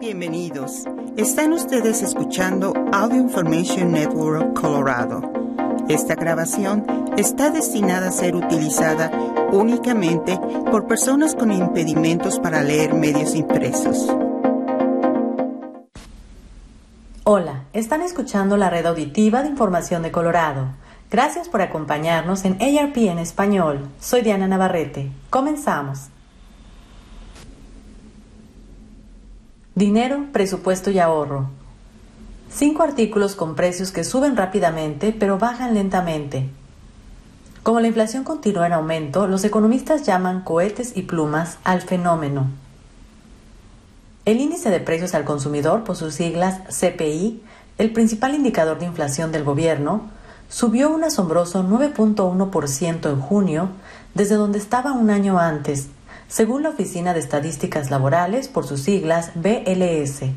Bienvenidos. 0.00 0.84
Están 1.16 1.52
ustedes 1.52 2.02
escuchando 2.02 2.72
Audio 2.92 3.20
Information 3.20 3.92
Network 3.92 4.58
Colorado. 4.58 5.22
Esta 5.88 6.14
grabación 6.14 6.84
está 7.16 7.50
destinada 7.50 8.08
a 8.08 8.12
ser 8.12 8.34
utilizada 8.34 9.10
únicamente 9.52 10.38
por 10.70 10.86
personas 10.88 11.34
con 11.34 11.52
impedimentos 11.52 12.40
para 12.40 12.62
leer 12.62 12.92
medios 12.92 13.34
impresos. 13.34 14.08
Hola, 17.22 17.64
están 17.72 18.02
escuchando 18.02 18.56
la 18.56 18.70
red 18.70 18.86
auditiva 18.86 19.42
de 19.42 19.48
información 19.48 20.02
de 20.02 20.10
Colorado. 20.10 20.66
Gracias 21.10 21.48
por 21.48 21.62
acompañarnos 21.62 22.44
en 22.44 22.58
ARP 22.60 22.96
en 22.96 23.18
español. 23.20 23.88
Soy 24.00 24.22
Diana 24.22 24.48
Navarrete. 24.48 25.10
Comenzamos. 25.30 26.08
Dinero, 29.76 30.26
presupuesto 30.32 30.92
y 30.92 31.00
ahorro. 31.00 31.48
Cinco 32.48 32.84
artículos 32.84 33.34
con 33.34 33.56
precios 33.56 33.90
que 33.90 34.04
suben 34.04 34.36
rápidamente 34.36 35.12
pero 35.12 35.36
bajan 35.36 35.74
lentamente. 35.74 36.48
Como 37.64 37.80
la 37.80 37.88
inflación 37.88 38.22
continúa 38.22 38.68
en 38.68 38.72
aumento, 38.74 39.26
los 39.26 39.42
economistas 39.42 40.04
llaman 40.06 40.42
cohetes 40.42 40.96
y 40.96 41.02
plumas 41.02 41.58
al 41.64 41.80
fenómeno. 41.82 42.46
El 44.24 44.38
índice 44.38 44.70
de 44.70 44.78
precios 44.78 45.12
al 45.12 45.24
consumidor, 45.24 45.82
por 45.82 45.96
sus 45.96 46.14
siglas 46.14 46.60
CPI, 46.68 47.42
el 47.76 47.92
principal 47.92 48.36
indicador 48.36 48.78
de 48.78 48.86
inflación 48.86 49.32
del 49.32 49.42
gobierno, 49.42 50.02
subió 50.48 50.88
un 50.88 51.02
asombroso 51.02 51.64
9.1% 51.64 53.10
en 53.10 53.20
junio 53.20 53.70
desde 54.14 54.36
donde 54.36 54.58
estaba 54.58 54.92
un 54.92 55.10
año 55.10 55.40
antes 55.40 55.88
según 56.34 56.64
la 56.64 56.70
Oficina 56.70 57.14
de 57.14 57.20
Estadísticas 57.20 57.92
Laborales, 57.92 58.48
por 58.48 58.66
sus 58.66 58.80
siglas 58.80 59.30
BLS. 59.36 60.32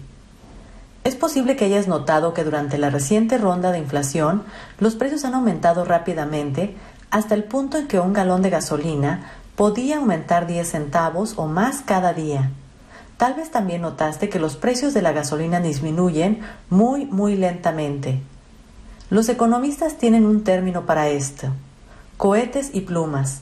Es 1.04 1.16
posible 1.16 1.56
que 1.56 1.66
hayas 1.66 1.88
notado 1.88 2.36
que 2.36 2.44
durante 2.44 2.78
la 2.78 2.92
reciente 2.92 3.40
ronda 3.40 3.72
de 3.72 3.80
inflación 3.80 4.44
los 4.78 4.94
precios 4.94 5.26
han 5.26 5.34
aumentado 5.34 5.86
rápidamente 5.86 6.76
hasta 7.10 7.34
el 7.34 7.46
punto 7.46 7.80
en 7.80 7.88
que 7.88 8.00
un 8.00 8.14
galón 8.14 8.44
de 8.44 8.52
gasolina 8.52 9.32
podía 9.56 9.98
aumentar 9.98 10.46
10 10.46 10.70
centavos 10.70 11.34
o 11.36 11.48
más 11.48 11.82
cada 11.82 12.14
día. 12.14 12.52
Tal 13.18 13.34
vez 13.34 13.50
también 13.50 13.82
notaste 13.82 14.30
que 14.30 14.38
los 14.38 14.56
precios 14.56 14.94
de 14.94 15.02
la 15.02 15.14
gasolina 15.14 15.62
disminuyen 15.62 16.42
muy, 16.70 17.06
muy 17.06 17.36
lentamente. 17.36 18.22
Los 19.10 19.30
economistas 19.30 19.98
tienen 19.98 20.28
un 20.28 20.44
término 20.44 20.86
para 20.86 21.08
esto, 21.10 21.48
cohetes 22.18 22.70
y 22.72 22.82
plumas. 22.82 23.42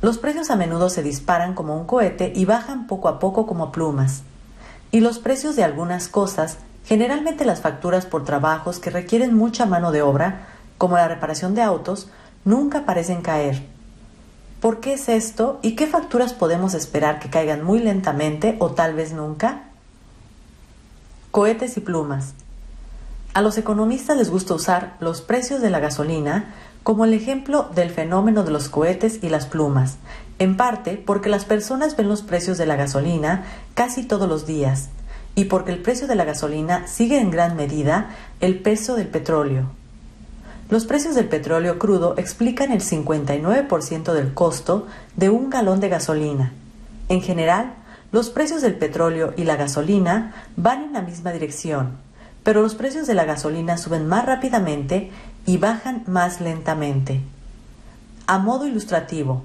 Los 0.00 0.18
precios 0.18 0.50
a 0.50 0.56
menudo 0.56 0.90
se 0.90 1.02
disparan 1.02 1.54
como 1.54 1.76
un 1.76 1.84
cohete 1.84 2.32
y 2.34 2.44
bajan 2.44 2.86
poco 2.86 3.08
a 3.08 3.18
poco 3.18 3.46
como 3.46 3.72
plumas. 3.72 4.22
Y 4.92 5.00
los 5.00 5.18
precios 5.18 5.56
de 5.56 5.64
algunas 5.64 6.08
cosas, 6.08 6.58
generalmente 6.84 7.44
las 7.44 7.60
facturas 7.60 8.06
por 8.06 8.24
trabajos 8.24 8.78
que 8.78 8.90
requieren 8.90 9.34
mucha 9.34 9.66
mano 9.66 9.90
de 9.90 10.02
obra, 10.02 10.46
como 10.78 10.96
la 10.96 11.08
reparación 11.08 11.56
de 11.56 11.62
autos, 11.62 12.08
nunca 12.44 12.86
parecen 12.86 13.22
caer. 13.22 13.66
¿Por 14.60 14.78
qué 14.78 14.94
es 14.94 15.08
esto 15.08 15.58
y 15.62 15.74
qué 15.74 15.88
facturas 15.88 16.32
podemos 16.32 16.74
esperar 16.74 17.18
que 17.18 17.30
caigan 17.30 17.64
muy 17.64 17.80
lentamente 17.80 18.56
o 18.60 18.70
tal 18.70 18.94
vez 18.94 19.12
nunca? 19.12 19.64
Cohetes 21.32 21.76
y 21.76 21.80
plumas. 21.80 22.34
A 23.34 23.42
los 23.42 23.58
economistas 23.58 24.16
les 24.16 24.30
gusta 24.30 24.54
usar 24.54 24.96
los 25.00 25.20
precios 25.20 25.60
de 25.60 25.70
la 25.70 25.78
gasolina 25.78 26.54
como 26.88 27.04
el 27.04 27.12
ejemplo 27.12 27.68
del 27.74 27.90
fenómeno 27.90 28.44
de 28.44 28.50
los 28.50 28.70
cohetes 28.70 29.18
y 29.22 29.28
las 29.28 29.44
plumas, 29.44 29.98
en 30.38 30.56
parte 30.56 30.96
porque 30.96 31.28
las 31.28 31.44
personas 31.44 31.94
ven 31.98 32.08
los 32.08 32.22
precios 32.22 32.56
de 32.56 32.64
la 32.64 32.76
gasolina 32.76 33.44
casi 33.74 34.04
todos 34.04 34.26
los 34.26 34.46
días 34.46 34.88
y 35.34 35.44
porque 35.44 35.70
el 35.70 35.82
precio 35.82 36.06
de 36.06 36.14
la 36.14 36.24
gasolina 36.24 36.86
sigue 36.86 37.20
en 37.20 37.30
gran 37.30 37.56
medida 37.56 38.08
el 38.40 38.60
peso 38.60 38.94
del 38.94 39.08
petróleo. 39.08 39.66
Los 40.70 40.86
precios 40.86 41.14
del 41.14 41.28
petróleo 41.28 41.78
crudo 41.78 42.14
explican 42.16 42.72
el 42.72 42.80
59% 42.80 44.12
del 44.14 44.32
costo 44.32 44.86
de 45.14 45.28
un 45.28 45.50
galón 45.50 45.80
de 45.80 45.90
gasolina. 45.90 46.54
En 47.10 47.20
general, 47.20 47.74
los 48.12 48.30
precios 48.30 48.62
del 48.62 48.76
petróleo 48.76 49.34
y 49.36 49.44
la 49.44 49.56
gasolina 49.56 50.32
van 50.56 50.84
en 50.84 50.92
la 50.94 51.02
misma 51.02 51.32
dirección, 51.32 51.98
pero 52.44 52.62
los 52.62 52.74
precios 52.74 53.06
de 53.06 53.12
la 53.12 53.26
gasolina 53.26 53.76
suben 53.76 54.06
más 54.06 54.24
rápidamente 54.24 55.10
y 55.48 55.56
bajan 55.56 56.02
más 56.06 56.42
lentamente. 56.42 57.22
A 58.26 58.36
modo 58.36 58.66
ilustrativo, 58.66 59.44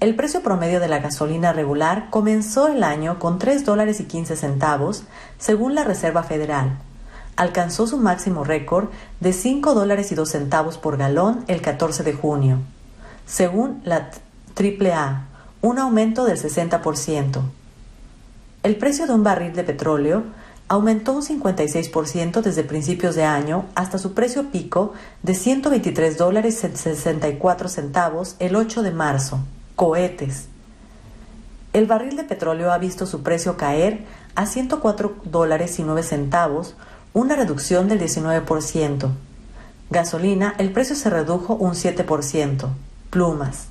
el 0.00 0.16
precio 0.16 0.42
promedio 0.42 0.80
de 0.80 0.88
la 0.88 0.98
gasolina 0.98 1.54
regular 1.54 2.08
comenzó 2.10 2.68
el 2.68 2.84
año 2.84 3.18
con 3.18 3.38
3 3.38 3.64
dólares 3.64 4.00
y 4.00 4.04
15 4.04 4.36
centavos, 4.36 5.04
según 5.38 5.74
la 5.74 5.82
Reserva 5.82 6.24
Federal. 6.24 6.76
Alcanzó 7.36 7.86
su 7.86 7.96
máximo 7.96 8.44
récord 8.44 8.90
de 9.20 9.32
5 9.32 9.72
dólares 9.72 10.12
y 10.12 10.14
2 10.14 10.28
centavos 10.28 10.76
por 10.76 10.98
galón 10.98 11.42
el 11.48 11.62
14 11.62 12.02
de 12.02 12.12
junio, 12.12 12.58
según 13.24 13.80
la 13.82 14.10
AAA, 14.54 15.24
un 15.62 15.78
aumento 15.78 16.26
del 16.26 16.36
60%. 16.36 17.40
El 18.62 18.76
precio 18.76 19.06
de 19.06 19.14
un 19.14 19.24
barril 19.24 19.54
de 19.54 19.64
petróleo 19.64 20.24
aumentó 20.68 21.12
un 21.12 21.22
56% 21.22 22.40
desde 22.40 22.64
principios 22.64 23.14
de 23.14 23.24
año 23.24 23.66
hasta 23.74 23.98
su 23.98 24.14
precio 24.14 24.50
pico 24.50 24.94
de 25.22 25.34
123 25.34 26.16
dólares 26.16 26.58
64 26.58 27.68
centavos 27.68 28.36
el 28.38 28.56
8 28.56 28.82
de 28.82 28.90
marzo. 28.90 29.40
Cohetes. 29.76 30.46
El 31.72 31.86
barril 31.86 32.16
de 32.16 32.24
petróleo 32.24 32.72
ha 32.72 32.78
visto 32.78 33.04
su 33.06 33.22
precio 33.22 33.56
caer 33.56 34.04
a 34.36 34.46
104 34.46 35.16
dólares 35.24 35.78
y 35.78 35.82
9 35.82 36.02
centavos, 36.02 36.76
una 37.12 37.36
reducción 37.36 37.88
del 37.88 38.00
19%. 38.00 39.10
Gasolina, 39.90 40.54
el 40.58 40.72
precio 40.72 40.96
se 40.96 41.10
redujo 41.10 41.54
un 41.54 41.74
7%. 41.74 42.68
Plumas. 43.10 43.66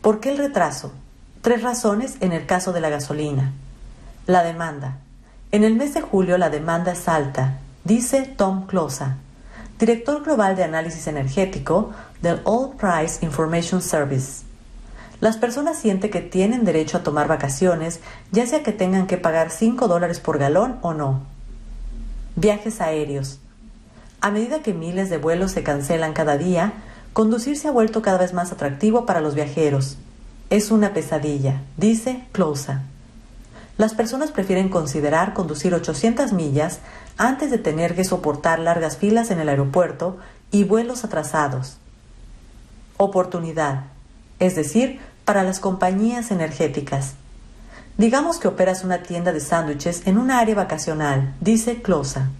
¿Por 0.00 0.20
qué 0.20 0.30
el 0.30 0.38
retraso? 0.38 0.92
Tres 1.40 1.62
razones 1.62 2.16
en 2.20 2.32
el 2.32 2.46
caso 2.46 2.72
de 2.72 2.80
la 2.80 2.90
gasolina. 2.90 3.52
La 4.26 4.42
demanda. 4.42 4.98
En 5.52 5.62
el 5.62 5.76
mes 5.76 5.94
de 5.94 6.00
julio 6.00 6.38
la 6.38 6.50
demanda 6.50 6.92
es 6.92 7.08
alta, 7.08 7.58
dice 7.84 8.22
Tom 8.36 8.66
Closa, 8.66 9.18
director 9.78 10.24
global 10.24 10.56
de 10.56 10.64
análisis 10.64 11.06
energético 11.06 11.92
del 12.20 12.40
All 12.42 12.72
Price 12.76 13.24
Information 13.24 13.80
Service. 13.80 14.42
Las 15.20 15.36
personas 15.36 15.78
sienten 15.78 16.10
que 16.10 16.20
tienen 16.20 16.64
derecho 16.64 16.98
a 16.98 17.04
tomar 17.04 17.28
vacaciones, 17.28 18.00
ya 18.32 18.44
sea 18.46 18.64
que 18.64 18.72
tengan 18.72 19.06
que 19.06 19.18
pagar 19.18 19.50
5 19.50 19.86
dólares 19.86 20.18
por 20.18 20.38
galón 20.38 20.78
o 20.82 20.94
no. 20.94 21.22
Viajes 22.34 22.80
aéreos. 22.80 23.38
A 24.20 24.32
medida 24.32 24.62
que 24.62 24.74
miles 24.74 25.10
de 25.10 25.18
vuelos 25.18 25.52
se 25.52 25.62
cancelan 25.62 26.12
cada 26.12 26.36
día, 26.36 26.72
conducir 27.12 27.56
se 27.56 27.68
ha 27.68 27.70
vuelto 27.70 28.02
cada 28.02 28.18
vez 28.18 28.34
más 28.34 28.50
atractivo 28.50 29.06
para 29.06 29.20
los 29.20 29.36
viajeros. 29.36 29.96
Es 30.50 30.72
una 30.72 30.92
pesadilla, 30.92 31.62
dice 31.76 32.24
Closa 32.32 32.82
las 33.78 33.94
personas 33.94 34.30
prefieren 34.30 34.68
considerar 34.68 35.34
conducir 35.34 35.74
800 35.74 36.32
millas 36.32 36.80
antes 37.18 37.50
de 37.50 37.58
tener 37.58 37.94
que 37.94 38.04
soportar 38.04 38.58
largas 38.58 38.96
filas 38.96 39.30
en 39.30 39.40
el 39.40 39.48
aeropuerto 39.48 40.18
y 40.50 40.64
vuelos 40.64 41.04
atrasados. 41.04 41.76
Oportunidad, 42.96 43.84
es 44.38 44.54
decir, 44.54 45.00
para 45.24 45.42
las 45.42 45.60
compañías 45.60 46.30
energéticas. 46.30 47.14
Digamos 47.98 48.38
que 48.38 48.48
operas 48.48 48.84
una 48.84 49.02
tienda 49.02 49.32
de 49.32 49.40
sándwiches 49.40 50.06
en 50.06 50.18
un 50.18 50.30
área 50.30 50.54
vacacional, 50.54 51.34
dice 51.40 51.82
Closa, 51.82 52.30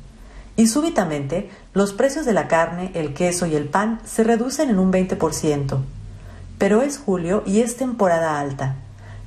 y 0.57 0.69
súbitamente 0.69 1.51
los 1.75 1.93
precios 1.93 2.25
de 2.25 2.33
la 2.33 2.49
carne, 2.49 2.91
el 2.95 3.13
queso 3.13 3.47
y 3.47 3.55
el 3.55 3.69
pan 3.69 4.01
se 4.05 4.25
reducen 4.25 4.71
en 4.71 4.79
un 4.79 4.91
20%. 4.91 5.81
Pero 6.59 6.81
es 6.81 6.99
julio 6.99 7.43
y 7.47 7.61
es 7.61 7.77
temporada 7.77 8.41
alta. 8.41 8.77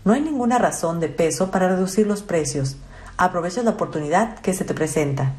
No 0.09 0.15
hay 0.15 0.21
ninguna 0.21 0.57
razón 0.57 0.99
de 0.99 1.07
peso 1.07 1.51
para 1.51 1.67
reducir 1.67 2.07
los 2.07 2.23
precios. 2.23 2.77
Aprovecha 3.17 3.61
la 3.61 3.69
oportunidad 3.69 4.39
que 4.39 4.55
se 4.55 4.65
te 4.65 4.73
presenta. 4.73 5.33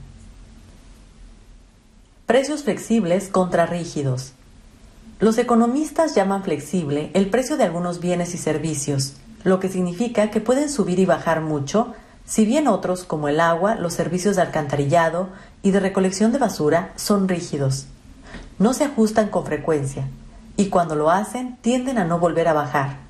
Precios 2.24 2.62
flexibles 2.62 3.26
contra 3.26 3.66
rígidos. 3.66 4.32
Los 5.18 5.38
economistas 5.38 6.14
llaman 6.14 6.44
flexible 6.44 7.10
el 7.14 7.30
precio 7.30 7.56
de 7.56 7.64
algunos 7.64 7.98
bienes 7.98 8.32
y 8.36 8.38
servicios, 8.38 9.14
lo 9.42 9.58
que 9.58 9.68
significa 9.68 10.30
que 10.30 10.40
pueden 10.40 10.70
subir 10.70 11.00
y 11.00 11.04
bajar 11.04 11.40
mucho, 11.40 11.92
si 12.24 12.44
bien 12.44 12.68
otros, 12.68 13.02
como 13.02 13.26
el 13.26 13.40
agua, 13.40 13.74
los 13.74 13.94
servicios 13.94 14.36
de 14.36 14.42
alcantarillado 14.42 15.30
y 15.64 15.72
de 15.72 15.80
recolección 15.80 16.30
de 16.30 16.38
basura, 16.38 16.92
son 16.94 17.26
rígidos. 17.26 17.86
No 18.60 18.72
se 18.72 18.84
ajustan 18.84 19.30
con 19.30 19.44
frecuencia, 19.44 20.06
y 20.56 20.68
cuando 20.68 20.94
lo 20.94 21.10
hacen 21.10 21.56
tienden 21.60 21.98
a 21.98 22.04
no 22.04 22.20
volver 22.20 22.46
a 22.46 22.52
bajar. 22.52 23.09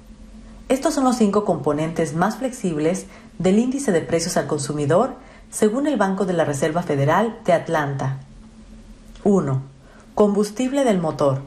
Estos 0.70 0.94
son 0.94 1.02
los 1.02 1.17
cinco 1.17 1.44
componentes 1.44 2.14
más 2.14 2.37
flexibles 2.37 3.06
del 3.40 3.58
índice 3.58 3.90
de 3.90 4.02
precios 4.02 4.37
al 4.37 4.46
consumidor 4.46 5.17
según 5.50 5.88
el 5.88 5.96
Banco 5.96 6.26
de 6.26 6.32
la 6.32 6.44
Reserva 6.44 6.84
Federal 6.84 7.40
de 7.44 7.55
Atlanta. 7.55 8.20
1. 9.25 9.62
Combustible 10.14 10.84
del 10.84 11.00
motor. 11.00 11.43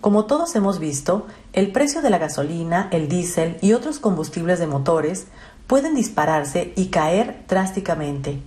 Como 0.00 0.26
todos 0.26 0.54
hemos 0.54 0.78
visto, 0.78 1.26
el 1.52 1.72
precio 1.72 2.00
de 2.00 2.10
la 2.10 2.18
gasolina, 2.18 2.86
el 2.92 3.08
diésel 3.08 3.56
y 3.60 3.72
otros 3.72 3.98
combustibles 3.98 4.60
de 4.60 4.68
motores 4.68 5.26
pueden 5.66 5.96
dispararse 5.96 6.72
y 6.76 6.90
caer 6.90 7.42
drásticamente. 7.48 8.38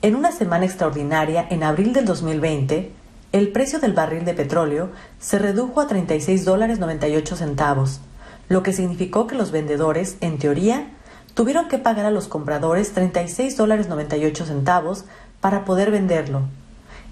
En 0.00 0.14
una 0.14 0.30
semana 0.30 0.64
extraordinaria, 0.64 1.44
en 1.50 1.64
abril 1.64 1.92
del 1.92 2.04
2020, 2.04 2.92
el 3.32 3.48
precio 3.50 3.80
del 3.80 3.94
barril 3.94 4.24
de 4.24 4.34
petróleo 4.34 4.90
se 5.18 5.40
redujo 5.40 5.80
a 5.80 5.88
36 5.88 6.44
dólares 6.44 6.78
98 6.78 7.34
centavos, 7.34 8.00
lo 8.50 8.64
que 8.64 8.72
significó 8.72 9.28
que 9.28 9.36
los 9.36 9.52
vendedores, 9.52 10.16
en 10.20 10.36
teoría, 10.38 10.88
tuvieron 11.34 11.68
que 11.68 11.78
pagar 11.78 12.04
a 12.04 12.10
los 12.10 12.26
compradores 12.26 12.92
36 12.92 13.56
dólares 13.56 13.88
98 13.88 14.44
centavos 14.44 15.04
para 15.40 15.64
poder 15.64 15.92
venderlo. 15.92 16.42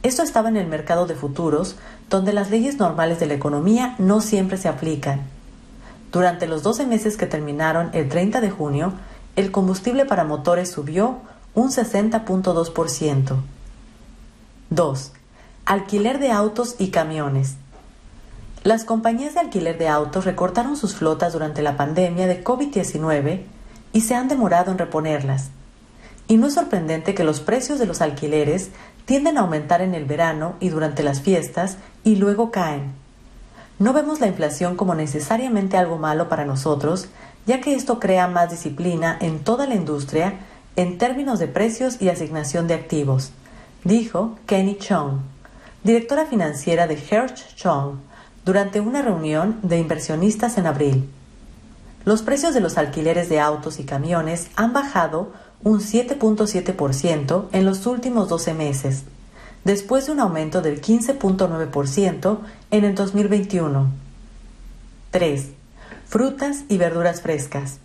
Esto 0.03 0.25
estaba 0.25 0.49
en 0.49 0.57
el 0.57 0.67
mercado 0.67 1.07
de 1.07 1.15
futuros, 1.15 1.77
donde 2.11 2.33
las 2.33 2.51
leyes 2.51 2.79
normales 2.79 3.21
de 3.21 3.27
la 3.27 3.35
economía 3.35 3.95
no 3.99 4.21
siempre 4.21 4.57
se 4.57 4.69
aplican. 4.69 5.23
Durante 6.11 6.49
los 6.49 6.65
12 6.65 6.87
meses 6.87 7.17
que 7.17 7.27
terminaron 7.27 7.91
el 7.93 8.09
30 8.09 8.41
de 8.41 8.51
junio, 8.51 8.95
el 9.37 9.53
combustible 9.53 10.07
para 10.07 10.25
motores 10.25 10.73
subió 10.73 11.19
un 11.55 11.71
60.2%. 11.71 13.37
2. 14.71 15.13
Alquiler 15.67 16.19
de 16.19 16.33
autos 16.33 16.75
y 16.81 16.89
camiones. 16.89 17.55
Las 18.69 18.85
compañías 18.85 19.33
de 19.33 19.41
alquiler 19.41 19.79
de 19.79 19.89
autos 19.89 20.27
recortaron 20.27 20.77
sus 20.77 20.95
flotas 20.95 21.33
durante 21.33 21.63
la 21.63 21.79
pandemia 21.79 22.27
de 22.27 22.45
COVID-19 22.45 23.41
y 23.95 24.01
se 24.03 24.15
han 24.15 24.29
demorado 24.29 24.71
en 24.71 24.77
reponerlas. 24.77 25.49
Y 26.27 26.37
no 26.37 26.49
es 26.49 26.53
sorprendente 26.53 27.15
que 27.15 27.25
los 27.25 27.41
precios 27.41 27.79
de 27.79 27.87
los 27.87 28.03
alquileres 28.03 28.69
tienden 29.07 29.39
a 29.39 29.41
aumentar 29.41 29.81
en 29.81 29.95
el 29.95 30.05
verano 30.05 30.57
y 30.61 30.69
durante 30.69 31.03
las 31.03 31.23
fiestas 31.23 31.79
y 32.05 32.17
luego 32.17 32.51
caen. 32.51 32.93
No 33.79 33.95
vemos 33.95 34.21
la 34.21 34.27
inflación 34.27 34.77
como 34.77 34.95
necesariamente 34.95 35.79
algo 35.79 35.97
malo 35.97 36.29
para 36.29 36.45
nosotros, 36.45 37.09
ya 37.47 37.63
que 37.63 37.75
esto 37.75 37.99
crea 37.99 38.29
más 38.29 38.51
disciplina 38.51 39.17
en 39.19 39.39
toda 39.39 39.67
la 39.67 39.77
industria 39.77 40.41
en 40.77 40.99
términos 40.99 41.39
de 41.39 41.49
precios 41.49 42.03
y 42.03 42.11
asignación 42.11 42.69
de 42.69 42.75
activos, 42.75 43.33
dijo 43.85 44.37
Kenny 44.45 44.77
Chong, 44.77 45.21
directora 45.85 46.27
financiera 46.27 46.87
de 46.87 47.03
Hertz 47.11 47.57
Chong, 47.57 48.08
durante 48.49 48.81
una 48.81 49.03
reunión 49.03 49.59
de 49.63 49.79
inversionistas 49.79 50.57
en 50.57 50.67
abril. 50.67 51.07
Los 52.07 52.23
precios 52.23 52.55
de 52.55 52.61
los 52.61 52.79
alquileres 52.79 53.29
de 53.29 53.41
autos 53.41 53.79
y 53.79 53.85
camiones 53.85 54.49
han 54.57 54.73
bajado 54.73 55.35
un 55.63 55.81
7.7% 55.81 57.49
en 57.53 57.67
los 57.67 57.85
últimos 57.85 58.31
12 58.31 58.55
meses, 58.55 59.03
después 59.65 60.07
de 60.07 60.13
un 60.13 60.21
aumento 60.21 60.63
del 60.63 60.81
15.9% 60.81 62.39
en 62.71 62.85
el 62.85 62.95
2021. 62.95 63.91
3. 65.11 65.49
Frutas 66.07 66.65
y 66.71 66.79
verduras 66.79 67.21
frescas. 67.21 67.81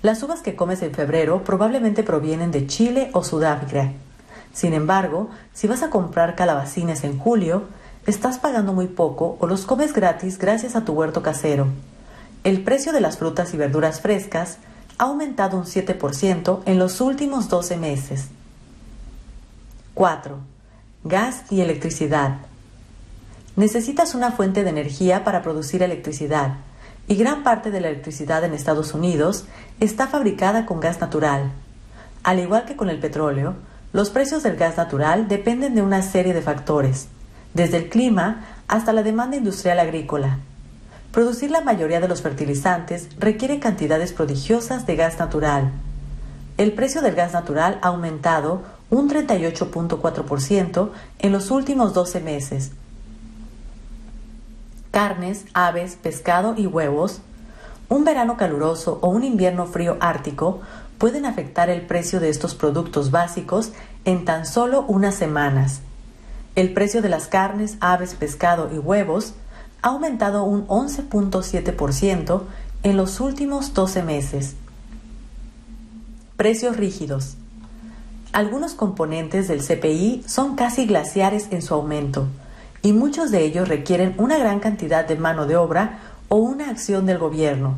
Las 0.00 0.22
uvas 0.22 0.40
que 0.40 0.56
comes 0.56 0.80
en 0.80 0.94
febrero 0.94 1.44
probablemente 1.44 2.02
provienen 2.02 2.50
de 2.50 2.66
Chile 2.66 3.10
o 3.12 3.22
Sudáfrica. 3.22 3.92
Sin 4.54 4.72
embargo, 4.72 5.28
si 5.52 5.66
vas 5.66 5.82
a 5.82 5.90
comprar 5.90 6.34
calabacines 6.34 7.04
en 7.04 7.18
julio, 7.18 7.64
estás 8.06 8.38
pagando 8.38 8.72
muy 8.72 8.86
poco 8.86 9.36
o 9.40 9.46
los 9.46 9.66
comes 9.66 9.92
gratis 9.92 10.38
gracias 10.38 10.76
a 10.76 10.84
tu 10.84 10.92
huerto 10.92 11.22
casero. 11.22 11.66
El 12.44 12.62
precio 12.62 12.92
de 12.92 13.00
las 13.00 13.18
frutas 13.18 13.52
y 13.52 13.56
verduras 13.56 14.00
frescas 14.00 14.58
ha 14.98 15.04
aumentado 15.04 15.58
un 15.58 15.64
7% 15.64 16.62
en 16.64 16.78
los 16.78 17.00
últimos 17.00 17.48
12 17.48 17.76
meses. 17.76 18.26
4. 19.94 20.38
Gas 21.04 21.42
y 21.50 21.60
electricidad. 21.60 22.38
Necesitas 23.56 24.14
una 24.14 24.32
fuente 24.32 24.62
de 24.62 24.70
energía 24.70 25.24
para 25.24 25.42
producir 25.42 25.82
electricidad, 25.82 26.58
y 27.08 27.16
gran 27.16 27.42
parte 27.42 27.70
de 27.70 27.80
la 27.80 27.88
electricidad 27.88 28.44
en 28.44 28.52
Estados 28.52 28.94
Unidos 28.94 29.46
está 29.80 30.06
fabricada 30.06 30.66
con 30.66 30.80
gas 30.80 31.00
natural. 31.00 31.52
Al 32.22 32.40
igual 32.40 32.64
que 32.64 32.76
con 32.76 32.90
el 32.90 32.98
petróleo, 32.98 33.54
los 33.92 34.10
precios 34.10 34.42
del 34.42 34.56
gas 34.56 34.76
natural 34.76 35.28
dependen 35.28 35.74
de 35.74 35.82
una 35.82 36.02
serie 36.02 36.34
de 36.34 36.42
factores, 36.42 37.08
desde 37.56 37.78
el 37.78 37.88
clima 37.88 38.44
hasta 38.68 38.92
la 38.92 39.02
demanda 39.02 39.36
industrial 39.36 39.80
agrícola, 39.80 40.38
Producir 41.16 41.50
la 41.50 41.62
mayoría 41.62 41.98
de 41.98 42.08
los 42.08 42.20
fertilizantes 42.20 43.08
requiere 43.18 43.58
cantidades 43.58 44.12
prodigiosas 44.12 44.86
de 44.86 44.96
gas 44.96 45.18
natural. 45.18 45.72
El 46.58 46.72
precio 46.72 47.00
del 47.00 47.14
gas 47.14 47.32
natural 47.32 47.78
ha 47.80 47.88
aumentado 47.88 48.60
un 48.90 49.08
38.4% 49.08 50.90
en 51.20 51.32
los 51.32 51.50
últimos 51.50 51.94
12 51.94 52.20
meses. 52.20 52.72
Carnes, 54.90 55.46
aves, 55.54 55.96
pescado 55.96 56.54
y 56.54 56.66
huevos. 56.66 57.22
Un 57.88 58.04
verano 58.04 58.36
caluroso 58.36 58.98
o 59.00 59.08
un 59.08 59.24
invierno 59.24 59.64
frío 59.64 59.96
ártico 60.00 60.60
pueden 60.98 61.24
afectar 61.24 61.70
el 61.70 61.80
precio 61.80 62.20
de 62.20 62.28
estos 62.28 62.54
productos 62.54 63.10
básicos 63.10 63.72
en 64.04 64.26
tan 64.26 64.44
solo 64.44 64.84
unas 64.86 65.14
semanas. 65.14 65.80
El 66.56 66.72
precio 66.72 67.02
de 67.02 67.10
las 67.10 67.26
carnes, 67.26 67.76
aves, 67.80 68.14
pescado 68.14 68.70
y 68.74 68.78
huevos 68.78 69.34
ha 69.82 69.88
aumentado 69.88 70.42
un 70.44 70.66
11.7% 70.68 72.42
en 72.82 72.96
los 72.96 73.20
últimos 73.20 73.74
12 73.74 74.02
meses. 74.02 74.54
Precios 76.38 76.78
rígidos. 76.78 77.34
Algunos 78.32 78.72
componentes 78.72 79.48
del 79.48 79.60
CPI 79.60 80.24
son 80.26 80.56
casi 80.56 80.86
glaciares 80.86 81.48
en 81.50 81.60
su 81.60 81.74
aumento 81.74 82.26
y 82.80 82.94
muchos 82.94 83.30
de 83.30 83.44
ellos 83.44 83.68
requieren 83.68 84.14
una 84.16 84.38
gran 84.38 84.58
cantidad 84.58 85.06
de 85.06 85.16
mano 85.16 85.46
de 85.46 85.56
obra 85.56 85.98
o 86.28 86.36
una 86.36 86.70
acción 86.70 87.04
del 87.04 87.18
gobierno. 87.18 87.76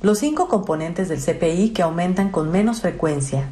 Los 0.00 0.18
cinco 0.18 0.48
componentes 0.48 1.08
del 1.08 1.20
CPI 1.20 1.70
que 1.70 1.82
aumentan 1.82 2.30
con 2.30 2.50
menos 2.50 2.80
frecuencia. 2.80 3.48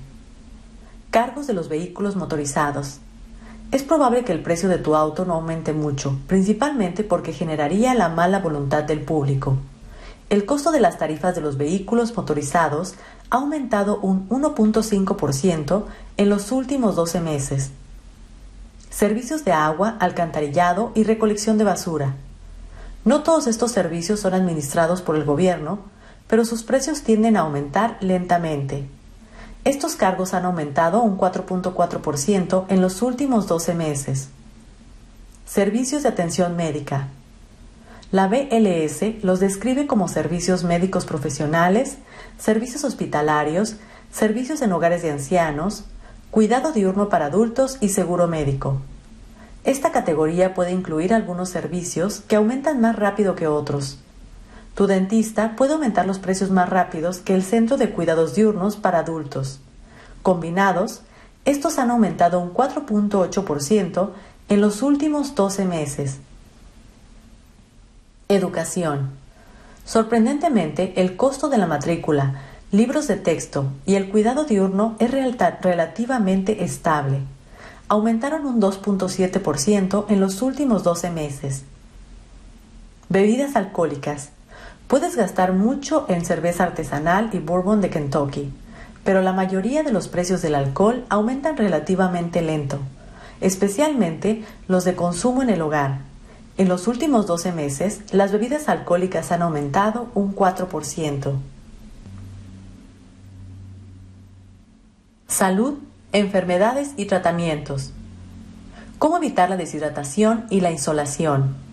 Cargos 1.13 1.47
de 1.47 1.53
los 1.53 1.69
vehículos 1.69 2.17
motorizados, 2.17 2.99
es 3.73 3.85
probable 3.85 4.25
que 4.25 4.33
el 4.33 4.43
precio 4.43 4.69
de 4.69 4.79
tu 4.79 4.97
auto 4.97 5.25
no 5.25 5.35
aumente 5.35 5.73
mucho, 5.73 6.19
principalmente 6.27 7.05
porque 7.05 7.33
generaría 7.33 7.95
la 7.95 8.09
mala 8.09 8.41
voluntad 8.41 8.83
del 8.83 9.01
público. 9.01 9.59
El 10.29 10.45
costo 10.45 10.73
de 10.73 10.81
las 10.81 10.99
tarifas 10.99 11.35
de 11.35 11.41
los 11.41 11.57
vehículos 11.57 12.17
motorizados 12.17 12.95
ha 13.31 13.37
aumentado 13.37 14.01
un 14.01 14.29
1.5% 14.29 15.85
en 16.17 16.29
los 16.29 16.51
últimos 16.51 16.97
12 16.97 17.21
meses. 17.21 17.71
Servicios 18.91 19.45
de 19.45 19.53
agua, 19.53 19.97
alcantarillado 20.01 20.91
y 20.97 21.05
recolección 21.05 21.57
de 21.57 21.65
basura. 21.65 22.15
No 23.05 23.23
todos 23.23 23.47
estos 23.47 23.71
servicios 23.71 24.21
son 24.21 24.35
administrados 24.35 25.01
por 25.01 25.15
el 25.15 25.25
gobierno, 25.25 25.79
pero 26.27 26.45
sus 26.45 26.65
precios 26.65 27.03
tienden 27.03 27.37
a 27.37 27.41
aumentar 27.41 27.97
lentamente. 28.01 28.89
Estos 29.65 29.95
cargos 29.95 30.33
han 30.33 30.47
aumentado 30.47 31.03
un 31.03 31.19
4.4% 31.19 32.65
en 32.69 32.81
los 32.81 33.03
últimos 33.03 33.47
12 33.47 33.75
meses. 33.75 34.29
Servicios 35.45 36.03
de 36.03 36.09
atención 36.09 36.57
médica. 36.57 37.09
La 38.11 38.27
BLS 38.27 39.23
los 39.23 39.39
describe 39.39 39.87
como 39.87 40.09
servicios 40.09 40.65
médicos 40.65 41.05
profesionales, 41.05 41.99
servicios 42.39 42.85
hospitalarios, 42.85 43.77
servicios 44.11 44.63
en 44.63 44.73
hogares 44.73 45.03
de 45.03 45.11
ancianos, 45.11 45.85
cuidado 46.31 46.73
diurno 46.73 47.09
para 47.09 47.27
adultos 47.27 47.77
y 47.81 47.91
seguro 47.91 48.29
médico. 48.29 48.81
Esta 49.65 49.93
categoría 49.93 50.55
puede 50.55 50.73
incluir 50.73 51.13
algunos 51.13 51.51
servicios 51.51 52.21
que 52.27 52.37
aumentan 52.37 52.81
más 52.81 52.97
rápido 52.97 53.35
que 53.35 53.47
otros. 53.47 53.99
Tu 54.81 54.87
dentista 54.87 55.57
puede 55.57 55.75
aumentar 55.75 56.07
los 56.07 56.19
precios 56.19 56.51
más 56.51 56.71
rápidos 56.71 57.19
que 57.19 57.35
el 57.35 57.43
centro 57.43 57.77
de 57.77 57.91
cuidados 57.91 58.35
diurnos 58.35 58.77
para 58.77 59.01
adultos. 59.01 59.61
Combinados, 60.23 61.03
estos 61.45 61.79
han 61.79 61.91
aumentado 61.91 62.41
un 62.41 62.55
4.8% 62.55 64.11
en 64.49 64.61
los 64.63 64.81
últimos 64.81 65.35
12 65.35 65.67
meses. 65.67 66.21
Educación. 68.31 69.11
Sorprendentemente, 69.85 70.95
el 70.97 71.15
costo 71.15 71.51
de 71.51 71.59
la 71.59 71.67
matrícula, 71.67 72.41
libros 72.73 73.07
de 73.07 73.17
texto 73.17 73.67
y 73.85 73.97
el 73.97 74.09
cuidado 74.09 74.45
diurno 74.45 74.97
es 74.99 75.11
relativamente 75.11 76.65
estable. 76.65 77.19
Aumentaron 77.89 78.47
un 78.47 78.63
2.7% 78.63 80.07
en 80.09 80.21
los 80.21 80.41
últimos 80.41 80.85
12 80.85 81.11
meses. 81.11 81.65
Bebidas 83.11 83.57
alcohólicas. 83.57 84.31
Puedes 84.91 85.15
gastar 85.15 85.53
mucho 85.53 86.05
en 86.09 86.25
cerveza 86.25 86.65
artesanal 86.65 87.31
y 87.33 87.39
bourbon 87.39 87.81
de 87.81 87.91
Kentucky, 87.91 88.53
pero 89.05 89.23
la 89.23 89.33
mayoría 89.33 89.85
de 89.85 89.93
los 89.93 90.09
precios 90.09 90.43
del 90.43 90.57
alcohol 90.57 91.05
aumentan 91.11 91.57
relativamente 91.57 92.43
lento, 92.43 92.81
especialmente 93.41 94.45
los 94.67 94.83
de 94.83 94.97
consumo 94.97 95.43
en 95.43 95.51
el 95.51 95.63
hogar. 95.63 96.01
En 96.59 96.69
los 96.69 96.89
últimos 96.89 97.29
12 97.29 97.53
meses, 97.53 98.01
las 98.11 98.33
bebidas 98.33 98.69
alcohólicas 98.69 99.31
han 99.31 99.43
aumentado 99.43 100.09
un 100.17 100.35
4%. 100.35 101.37
Salud, 105.29 105.79
enfermedades 106.11 106.95
y 106.97 107.05
tratamientos. 107.05 107.93
¿Cómo 108.99 109.19
evitar 109.19 109.51
la 109.51 109.57
deshidratación 109.57 110.47
y 110.51 110.63
la 110.63 110.73
insolación? 110.73 111.70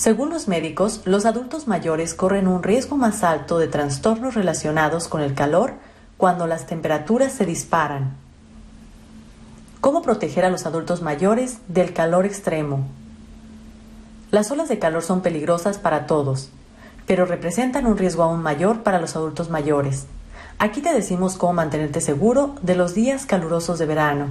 Según 0.00 0.30
los 0.30 0.48
médicos, 0.48 1.02
los 1.04 1.26
adultos 1.26 1.68
mayores 1.68 2.14
corren 2.14 2.48
un 2.48 2.62
riesgo 2.62 2.96
más 2.96 3.22
alto 3.22 3.58
de 3.58 3.68
trastornos 3.68 4.32
relacionados 4.32 5.08
con 5.08 5.20
el 5.20 5.34
calor 5.34 5.74
cuando 6.16 6.46
las 6.46 6.64
temperaturas 6.64 7.34
se 7.34 7.44
disparan. 7.44 8.16
¿Cómo 9.82 10.00
proteger 10.00 10.46
a 10.46 10.48
los 10.48 10.64
adultos 10.64 11.02
mayores 11.02 11.58
del 11.68 11.92
calor 11.92 12.24
extremo? 12.24 12.86
Las 14.30 14.50
olas 14.50 14.70
de 14.70 14.78
calor 14.78 15.02
son 15.02 15.20
peligrosas 15.20 15.76
para 15.76 16.06
todos, 16.06 16.48
pero 17.04 17.26
representan 17.26 17.84
un 17.84 17.98
riesgo 17.98 18.22
aún 18.22 18.40
mayor 18.40 18.82
para 18.82 19.02
los 19.02 19.16
adultos 19.16 19.50
mayores. 19.50 20.06
Aquí 20.58 20.80
te 20.80 20.94
decimos 20.94 21.36
cómo 21.36 21.52
mantenerte 21.52 22.00
seguro 22.00 22.54
de 22.62 22.74
los 22.74 22.94
días 22.94 23.26
calurosos 23.26 23.78
de 23.78 23.84
verano. 23.84 24.28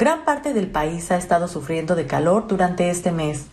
Gran 0.00 0.24
parte 0.24 0.52
del 0.52 0.66
país 0.66 1.12
ha 1.12 1.16
estado 1.16 1.46
sufriendo 1.46 1.94
de 1.94 2.08
calor 2.08 2.48
durante 2.48 2.90
este 2.90 3.12
mes. 3.12 3.46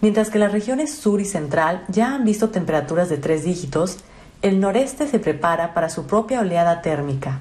Mientras 0.00 0.30
que 0.30 0.38
las 0.38 0.52
regiones 0.52 0.94
sur 0.94 1.20
y 1.20 1.24
central 1.24 1.84
ya 1.88 2.14
han 2.14 2.24
visto 2.24 2.50
temperaturas 2.50 3.08
de 3.08 3.16
tres 3.16 3.44
dígitos, 3.44 3.98
el 4.42 4.60
noreste 4.60 5.08
se 5.08 5.18
prepara 5.18 5.72
para 5.72 5.88
su 5.88 6.06
propia 6.06 6.40
oleada 6.40 6.82
térmica. 6.82 7.40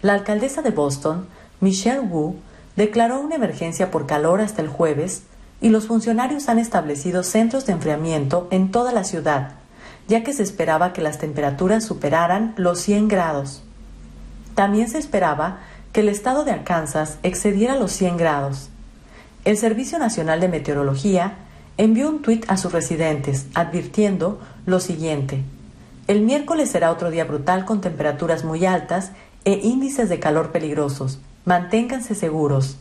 La 0.00 0.14
alcaldesa 0.14 0.62
de 0.62 0.70
Boston, 0.70 1.26
Michelle 1.60 2.00
Wu, 2.00 2.36
declaró 2.76 3.20
una 3.20 3.36
emergencia 3.36 3.90
por 3.90 4.06
calor 4.06 4.40
hasta 4.40 4.62
el 4.62 4.68
jueves 4.68 5.22
y 5.60 5.68
los 5.68 5.86
funcionarios 5.86 6.48
han 6.48 6.58
establecido 6.58 7.22
centros 7.22 7.66
de 7.66 7.72
enfriamiento 7.72 8.48
en 8.50 8.70
toda 8.70 8.92
la 8.92 9.04
ciudad, 9.04 9.52
ya 10.08 10.22
que 10.22 10.32
se 10.32 10.42
esperaba 10.42 10.92
que 10.92 11.00
las 11.00 11.18
temperaturas 11.18 11.84
superaran 11.84 12.54
los 12.56 12.80
100 12.80 13.08
grados. 13.08 13.62
También 14.54 14.88
se 14.88 14.98
esperaba 14.98 15.60
que 15.92 16.00
el 16.00 16.08
estado 16.08 16.44
de 16.44 16.52
Arkansas 16.52 17.18
excediera 17.22 17.76
los 17.76 17.92
100 17.92 18.16
grados. 18.16 18.68
El 19.44 19.56
Servicio 19.56 19.98
Nacional 19.98 20.40
de 20.40 20.48
Meteorología 20.48 21.34
envió 21.76 22.08
un 22.08 22.22
tuit 22.22 22.44
a 22.48 22.56
sus 22.56 22.72
residentes 22.72 23.46
advirtiendo 23.54 24.40
lo 24.66 24.80
siguiente. 24.80 25.42
El 26.06 26.22
miércoles 26.22 26.70
será 26.70 26.90
otro 26.90 27.10
día 27.10 27.24
brutal 27.24 27.64
con 27.64 27.80
temperaturas 27.80 28.44
muy 28.44 28.66
altas 28.66 29.12
e 29.44 29.52
índices 29.62 30.08
de 30.08 30.20
calor 30.20 30.52
peligrosos. 30.52 31.18
Manténganse 31.44 32.14
seguros. 32.14 32.76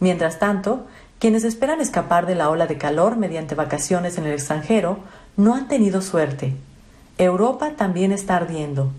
Mientras 0.00 0.38
tanto, 0.38 0.86
quienes 1.18 1.44
esperan 1.44 1.80
escapar 1.80 2.26
de 2.26 2.34
la 2.34 2.50
ola 2.50 2.66
de 2.66 2.76
calor 2.76 3.16
mediante 3.16 3.54
vacaciones 3.54 4.18
en 4.18 4.26
el 4.26 4.34
extranjero 4.34 4.98
no 5.36 5.54
han 5.54 5.68
tenido 5.68 6.02
suerte. 6.02 6.54
Europa 7.18 7.72
también 7.76 8.12
está 8.12 8.36
ardiendo. 8.36 8.92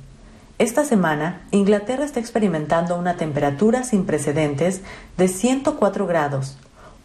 Esta 0.57 0.83
semana, 0.83 1.41
Inglaterra 1.51 2.03
está 2.03 2.19
experimentando 2.19 2.97
una 2.97 3.15
temperatura 3.15 3.83
sin 3.83 4.07
precedentes 4.07 4.81
de 5.15 5.27
104 5.27 6.07
grados, 6.07 6.57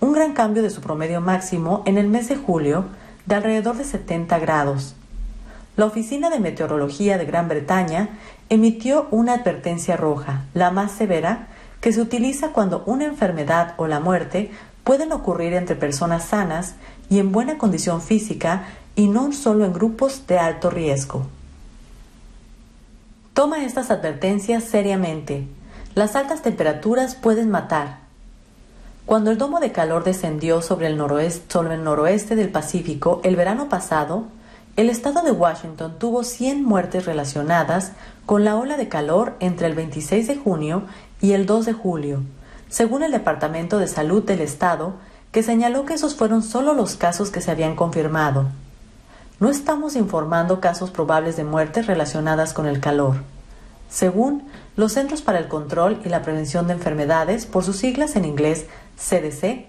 un 0.02 0.12
gran 0.12 0.32
cambio 0.32 0.64
de 0.64 0.70
su 0.70 0.80
promedio 0.80 1.20
máximo 1.20 1.84
en 1.86 1.96
el 1.96 2.08
mes 2.08 2.28
de 2.28 2.34
julio 2.34 2.86
de 3.24 3.36
alrededor 3.36 3.76
de 3.76 3.84
70 3.84 4.36
grados. 4.40 4.96
La 5.76 5.86
Oficina 5.86 6.28
de 6.28 6.40
Meteorología 6.40 7.18
de 7.18 7.24
Gran 7.24 7.46
Bretaña 7.48 8.08
emitió 8.48 9.06
una 9.12 9.34
advertencia 9.34 9.96
roja, 9.96 10.42
la 10.54 10.72
más 10.72 10.90
severa, 10.90 11.46
que 11.80 11.92
se 11.92 12.00
utiliza 12.00 12.48
cuando 12.48 12.82
una 12.84 13.04
enfermedad 13.04 13.74
o 13.76 13.86
la 13.86 14.00
muerte 14.00 14.50
pueden 14.82 15.12
ocurrir 15.12 15.54
entre 15.54 15.76
personas 15.76 16.24
sanas 16.24 16.74
y 17.08 17.20
en 17.20 17.30
buena 17.30 17.56
condición 17.56 18.02
física 18.02 18.64
y 18.96 19.06
no 19.06 19.30
solo 19.30 19.64
en 19.64 19.72
grupos 19.72 20.26
de 20.26 20.36
alto 20.36 20.68
riesgo. 20.68 21.26
Toma 23.34 23.64
estas 23.64 23.92
advertencias 23.92 24.64
seriamente. 24.64 25.46
Las 25.94 26.16
altas 26.16 26.42
temperaturas 26.42 27.14
pueden 27.14 27.50
matar. 27.50 28.01
Cuando 29.06 29.32
el 29.32 29.38
domo 29.38 29.58
de 29.58 29.72
calor 29.72 30.04
descendió 30.04 30.62
sobre 30.62 30.86
el, 30.86 30.96
noroeste, 30.96 32.36
del 32.36 32.48
Pacífico 32.50 33.20
el 33.24 33.34
verano 33.34 33.68
pasado, 33.68 34.26
el 34.76 34.88
estado 34.88 35.22
de 35.22 35.32
Washington 35.32 35.98
tuvo 35.98 36.22
100 36.22 36.64
muertes 36.64 37.04
relacionadas 37.04 37.92
con 38.26 38.44
la 38.44 38.56
ola 38.56 38.76
de 38.76 38.88
calor 38.88 39.34
entre 39.40 39.66
el 39.66 39.74
26 39.74 40.28
de 40.28 40.36
junio 40.36 40.84
y 41.20 41.32
el 41.32 41.46
2 41.46 41.66
de 41.66 41.72
julio, 41.72 42.20
según 42.68 43.02
el 43.02 43.10
Departamento 43.10 43.78
de 43.78 43.88
Salud 43.88 44.22
del 44.22 44.40
Estado, 44.40 44.94
que 45.32 45.42
señaló 45.42 45.84
que 45.84 45.94
esos 45.94 46.14
fueron 46.14 46.42
solo 46.42 46.72
los 46.72 46.94
casos 46.94 47.30
que 47.30 47.40
se 47.40 47.50
habían 47.50 47.74
confirmado. 47.74 48.46
No 49.40 49.50
estamos 49.50 49.96
informando 49.96 50.60
casos 50.60 50.90
probables 50.90 51.36
de 51.36 51.44
muertes 51.44 51.86
relacionadas 51.88 52.52
con 52.52 52.66
el 52.66 52.78
calor. 52.78 53.16
Según 53.92 54.44
los 54.74 54.94
Centros 54.94 55.20
para 55.20 55.38
el 55.38 55.48
Control 55.48 56.00
y 56.02 56.08
la 56.08 56.22
Prevención 56.22 56.66
de 56.66 56.72
Enfermedades, 56.72 57.44
por 57.44 57.62
sus 57.62 57.76
siglas 57.76 58.16
en 58.16 58.24
inglés 58.24 58.64
CDC, 58.96 59.66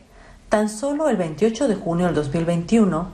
tan 0.48 0.70
solo 0.70 1.10
el 1.10 1.18
28 1.18 1.68
de 1.68 1.76
junio 1.76 2.06
del 2.06 2.16
2021, 2.16 3.10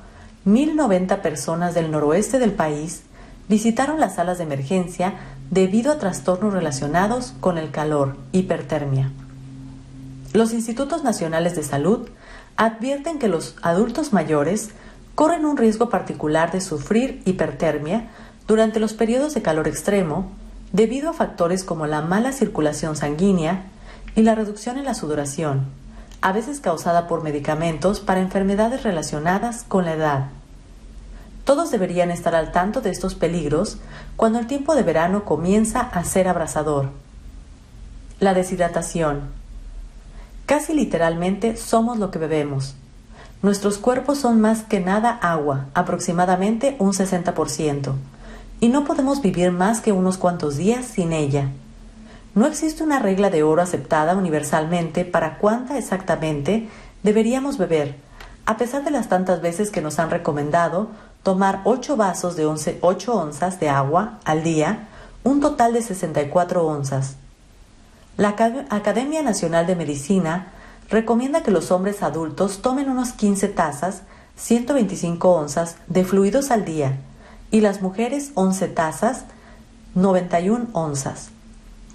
1.090 0.46 1.22
personas 1.22 1.74
del 1.74 1.90
noroeste 1.90 2.38
del 2.38 2.52
país 2.52 3.02
visitaron 3.48 4.00
las 4.00 4.16
salas 4.16 4.38
de 4.38 4.44
emergencia 4.44 5.16
debido 5.50 5.92
a 5.92 5.98
trastornos 5.98 6.54
relacionados 6.54 7.34
con 7.40 7.58
el 7.58 7.72
calor, 7.72 8.16
hipertermia. 8.32 9.12
Los 10.34 10.54
institutos 10.54 11.04
nacionales 11.04 11.56
de 11.56 11.64
salud 11.64 12.08
advierten 12.56 13.18
que 13.18 13.30
los 13.30 13.56
adultos 13.64 14.14
mayores 14.14 14.70
corren 15.16 15.46
un 15.46 15.58
riesgo 15.58 15.90
particular 15.90 16.52
de 16.52 16.62
sufrir 16.62 17.24
hipertermia 17.26 18.10
durante 18.48 18.80
los 18.80 18.94
periodos 18.94 19.34
de 19.34 19.42
calor 19.42 19.68
extremo 19.68 20.32
debido 20.72 21.10
a 21.10 21.14
factores 21.14 21.64
como 21.64 21.88
la 21.88 22.02
mala 22.02 22.32
circulación 22.32 22.96
sanguínea 22.96 23.66
y 24.16 24.22
la 24.22 24.36
reducción 24.36 24.78
en 24.78 24.86
la 24.86 24.94
sudoración, 24.94 25.66
a 26.22 26.32
veces 26.32 26.60
causada 26.60 27.08
por 27.08 27.24
medicamentos 27.24 28.00
para 28.00 28.20
enfermedades 28.20 28.84
relacionadas 28.84 29.64
con 29.64 29.86
la 29.86 29.94
edad. 29.94 30.26
Todos 31.46 31.72
deberían 31.72 32.12
estar 32.12 32.36
al 32.36 32.52
tanto 32.52 32.82
de 32.82 32.92
estos 32.92 33.16
peligros 33.16 33.78
cuando 34.16 34.40
el 34.40 34.48
tiempo 34.48 34.76
de 34.76 34.84
verano 34.84 35.26
comienza 35.26 35.80
a 35.80 36.04
ser 36.04 36.28
abrasador. 36.28 36.90
La 38.20 38.34
deshidratación. 38.34 39.22
Casi 40.46 40.74
literalmente 40.74 41.56
somos 41.56 41.98
lo 41.98 42.12
que 42.12 42.20
bebemos. 42.20 42.76
Nuestros 43.42 43.78
cuerpos 43.78 44.18
son 44.18 44.42
más 44.42 44.64
que 44.64 44.82
nada 44.82 45.12
agua, 45.12 45.68
aproximadamente 45.74 46.76
un 46.80 46.92
60%, 46.92 47.94
y 48.60 48.68
no 48.68 48.84
podemos 48.84 49.22
vivir 49.22 49.52
más 49.52 49.82
que 49.82 49.92
unos 49.92 50.18
cuantos 50.18 50.58
días 50.58 50.86
sin 50.86 51.14
ella. 51.14 51.50
No 52.36 52.46
existe 52.46 52.84
una 52.84 53.00
regla 53.00 53.30
de 53.30 53.44
oro 53.44 53.62
aceptada 53.62 54.16
universalmente 54.16 55.06
para 55.06 55.38
cuánta 55.38 55.78
exactamente 55.78 56.70
deberíamos 57.04 57.58
beber, 57.58 57.96
a 58.46 58.58
pesar 58.58 58.84
de 58.84 58.92
las 58.92 59.10
tantas 59.10 59.42
veces 59.42 59.72
que 59.72 59.82
nos 59.82 60.00
han 60.00 60.10
recomendado 60.10 60.90
tomar 61.24 61.62
8 61.64 61.96
vasos 61.96 62.36
de 62.36 62.46
11, 62.46 62.80
8 62.82 63.14
onzas 63.14 63.60
de 63.60 63.70
agua 63.70 64.20
al 64.26 64.44
día, 64.44 64.88
un 65.24 65.40
total 65.40 65.74
de 65.74 65.82
64 65.82 66.66
onzas. 66.66 67.16
La 68.18 68.30
Academia 68.70 69.22
Nacional 69.22 69.66
de 69.66 69.76
Medicina 69.76 70.48
recomienda 70.90 71.44
que 71.44 71.52
los 71.52 71.72
hombres 71.72 72.04
adultos 72.04 72.62
tomen 72.62 72.90
unos 72.90 73.14
15 73.14 73.48
tazas, 73.50 74.02
125 74.36 75.30
onzas 75.30 75.76
de 75.88 76.04
fluidos 76.04 76.52
al 76.52 76.66
día 76.66 76.98
y 77.52 77.62
las 77.62 77.82
mujeres 77.82 78.32
11 78.36 78.68
tazas, 78.70 79.26
91 79.96 80.68
onzas. 80.74 81.30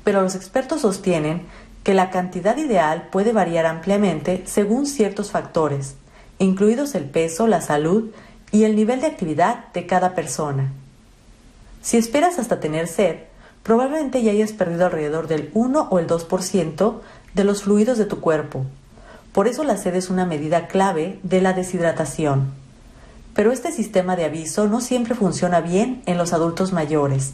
Pero 0.02 0.22
los 0.22 0.34
expertos 0.34 0.82
sostienen 0.82 1.46
que 1.82 1.94
la 1.94 2.10
cantidad 2.10 2.56
ideal 2.56 3.08
puede 3.10 3.32
variar 3.32 3.66
ampliamente 3.66 4.42
según 4.46 4.86
ciertos 4.86 5.30
factores, 5.30 5.94
incluidos 6.38 6.94
el 6.94 7.04
peso, 7.04 7.46
la 7.46 7.60
salud 7.60 8.10
y 8.50 8.64
el 8.64 8.76
nivel 8.76 9.00
de 9.00 9.06
actividad 9.06 9.72
de 9.72 9.86
cada 9.86 10.14
persona. 10.14 10.72
Si 11.82 11.96
esperas 11.96 12.38
hasta 12.38 12.60
tener 12.60 12.88
sed, 12.88 13.16
probablemente 13.62 14.22
ya 14.22 14.32
hayas 14.32 14.52
perdido 14.52 14.86
alrededor 14.86 15.28
del 15.28 15.50
1 15.54 15.88
o 15.90 15.98
el 15.98 16.06
2% 16.06 17.00
de 17.34 17.44
los 17.44 17.62
fluidos 17.62 17.98
de 17.98 18.06
tu 18.06 18.20
cuerpo, 18.20 18.64
por 19.34 19.48
eso 19.48 19.64
la 19.64 19.76
sed 19.76 19.96
es 19.96 20.10
una 20.10 20.26
medida 20.26 20.68
clave 20.68 21.18
de 21.24 21.40
la 21.40 21.54
deshidratación. 21.54 22.52
Pero 23.34 23.50
este 23.50 23.72
sistema 23.72 24.14
de 24.14 24.24
aviso 24.24 24.68
no 24.68 24.80
siempre 24.80 25.16
funciona 25.16 25.60
bien 25.60 26.02
en 26.06 26.18
los 26.18 26.32
adultos 26.32 26.72
mayores, 26.72 27.32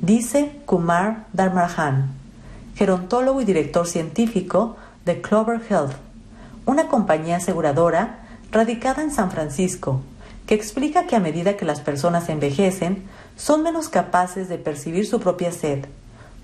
dice 0.00 0.60
Kumar 0.64 1.26
Dharmarhan, 1.34 2.10
gerontólogo 2.74 3.42
y 3.42 3.44
director 3.44 3.86
científico 3.86 4.76
de 5.04 5.20
Clover 5.20 5.60
Health, 5.68 5.92
una 6.64 6.88
compañía 6.88 7.36
aseguradora 7.36 8.20
radicada 8.50 9.02
en 9.02 9.10
San 9.10 9.30
Francisco, 9.30 10.00
que 10.46 10.54
explica 10.54 11.06
que 11.06 11.16
a 11.16 11.20
medida 11.20 11.56
que 11.56 11.66
las 11.66 11.80
personas 11.80 12.28
envejecen, 12.30 13.04
son 13.36 13.62
menos 13.62 13.88
capaces 13.88 14.48
de 14.48 14.56
percibir 14.56 15.06
su 15.06 15.20
propia 15.20 15.52
sed. 15.52 15.84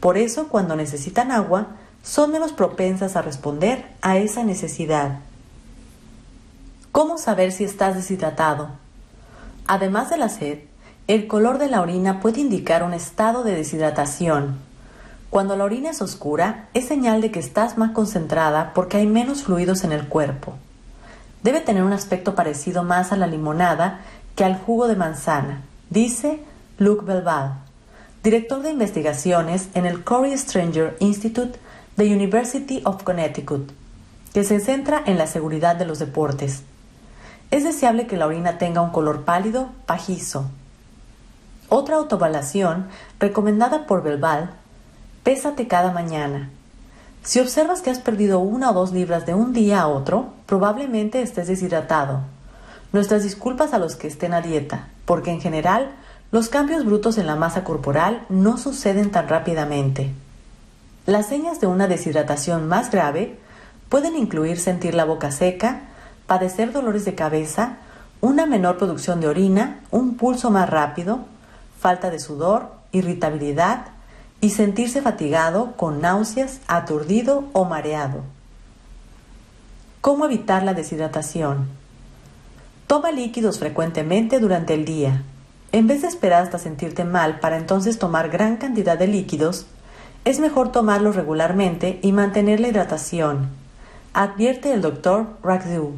Por 0.01 0.19
eso, 0.19 0.49
cuando 0.49 0.77
necesitan 0.77 1.31
agua, 1.31 1.69
son 2.03 2.33
menos 2.33 2.53
propensas 2.53 3.17
a 3.17 3.23
responder 3.23 3.87
a 4.03 4.19
esa 4.19 4.43
necesidad. 4.43 5.21
¿Cómo 6.91 7.17
saber 7.17 7.53
si 7.53 7.65
estás 7.65 7.95
deshidratado? 7.95 8.82
Además 9.73 10.11
de 10.11 10.19
la 10.19 10.29
sed, 10.29 10.59
el 11.09 11.27
color 11.27 11.57
de 11.57 11.67
la 11.67 11.81
orina 11.81 12.21
puede 12.21 12.43
indicar 12.43 12.83
un 12.83 12.93
estado 12.93 13.43
de 13.43 13.55
deshidratación. 13.55 14.59
Cuando 15.31 15.57
la 15.57 15.65
orina 15.65 15.89
es 15.89 16.03
oscura, 16.03 16.69
es 16.75 16.87
señal 16.87 17.23
de 17.23 17.31
que 17.31 17.39
estás 17.39 17.79
más 17.79 17.93
concentrada 17.93 18.73
porque 18.75 18.99
hay 18.99 19.07
menos 19.07 19.45
fluidos 19.45 19.83
en 19.85 19.93
el 19.93 20.09
cuerpo. 20.09 20.53
Debe 21.43 21.61
tener 21.61 21.85
un 21.85 21.95
aspecto 21.95 22.35
parecido 22.35 22.83
más 22.83 23.13
a 23.13 23.17
la 23.17 23.27
limonada 23.27 24.01
que 24.37 24.45
al 24.45 24.59
jugo 24.59 24.89
de 24.89 24.97
manzana, 24.97 25.63
dice 25.89 26.41
Luc 26.77 27.07
Belval, 27.07 27.55
director 28.23 28.61
de 28.61 28.73
investigaciones 28.73 29.71
en 29.73 29.87
el 29.87 30.05
Corey 30.05 30.37
Stranger 30.37 30.99
Institute 31.01 31.59
de 31.97 32.15
University 32.15 32.83
of 32.85 33.05
Connecticut, 33.05 33.73
que 34.35 34.45
se 34.45 34.61
centra 34.61 35.03
en 35.07 35.17
la 35.17 35.27
seguridad 35.27 35.77
de 35.77 35.87
los 35.87 35.99
deportes. 35.99 36.63
Es 37.53 37.65
deseable 37.65 38.07
que 38.07 38.17
la 38.17 38.27
orina 38.27 38.57
tenga 38.57 38.81
un 38.81 38.93
color 38.93 39.25
pálido, 39.25 39.69
pajizo. 39.85 40.47
Otra 41.69 41.97
autoevaluación 41.97 42.89
recomendada 43.21 43.87
por 43.87 44.03
Belval, 44.03 44.53
pésate 45.23 45.69
cada 45.69 45.93
mañana. 45.93 46.49
Si 47.23 47.41
observas 47.41 47.83
que 47.83 47.91
has 47.91 47.99
perdido 47.99 48.39
una 48.41 48.71
o 48.71 48.73
dos 48.73 48.93
libras 48.93 49.27
de 49.27 49.35
un 49.35 49.53
día 49.53 49.83
a 49.83 49.87
otro, 49.87 50.33
probablemente 50.47 51.21
estés 51.21 51.47
deshidratado. 51.47 52.21
Nuestras 52.91 53.23
disculpas 53.23 53.75
a 53.75 53.79
los 53.79 53.97
que 53.97 54.09
estén 54.09 54.33
a 54.33 54.41
dieta, 54.41 54.89
porque 55.05 55.31
en 55.31 55.43
general 55.43 55.93
los 56.31 56.49
cambios 56.49 56.87
brutos 56.87 57.19
en 57.19 57.27
la 57.27 57.37
masa 57.37 57.65
corporal 57.65 58.25
no 58.31 58.57
suceden 58.57 59.11
tan 59.11 59.29
rápidamente. 59.29 60.11
Las 61.05 61.27
señas 61.27 61.61
de 61.61 61.67
una 61.67 61.87
deshidratación 61.87 62.67
más 62.67 62.91
grave 62.91 63.39
pueden 63.91 64.17
incluir 64.17 64.59
sentir 64.59 64.95
la 64.95 65.05
boca 65.05 65.31
seca, 65.31 65.83
padecer 66.33 66.73
dolores 66.73 67.05
de 67.05 67.15
cabeza, 67.15 67.77
una 68.23 68.47
menor 68.47 68.79
producción 68.79 69.21
de 69.21 69.29
orina, 69.29 69.81
un 69.91 70.17
pulso 70.17 70.51
más 70.51 70.71
rápido, 70.71 71.19
falta 71.79 72.09
de 72.09 72.19
sudor, 72.19 72.73
irritabilidad 72.91 73.89
y 74.41 74.49
sentirse 74.49 75.03
fatigado 75.03 75.73
con 75.77 76.01
náuseas, 76.01 76.63
aturdido 76.69 77.45
o 77.53 77.67
mareado. 77.67 78.23
¿Cómo 80.01 80.25
evitar 80.25 80.63
la 80.63 80.73
deshidratación? 80.73 81.69
Toma 82.87 83.13
líquidos 83.13 83.59
frecuentemente 83.59 84.39
durante 84.39 84.73
el 84.73 84.87
día. 84.87 85.25
En 85.71 85.87
vez 85.87 86.01
de 86.01 86.09
esperar 86.09 86.45
hasta 86.45 86.59
sentirte 86.59 87.05
mal 87.05 87.41
para 87.41 87.59
entonces 87.59 87.99
tomar 87.99 88.31
gran 88.31 88.57
cantidad 88.57 88.97
de 88.97 89.07
líquidos, 89.07 89.67
es 90.25 90.41
mejor 90.41 90.73
tomarlos 90.73 91.15
regularmente 91.15 91.99
y 92.01 92.13
mantener 92.13 92.59
la 92.59 92.69
hidratación, 92.69 93.51
advierte 94.15 94.73
el 94.73 94.81
doctor 94.81 95.27
Ragdu 95.43 95.93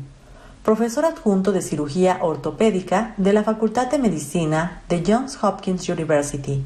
profesor 0.65 1.05
adjunto 1.05 1.53
de 1.53 1.61
cirugía 1.61 2.21
ortopédica 2.23 3.13
de 3.19 3.35
la 3.35 3.45
Facultad 3.45 3.91
de 3.91 3.99
Medicina 3.99 4.81
de 4.89 5.05
Johns 5.07 5.39
Hopkins 5.45 5.87
University. 5.91 6.65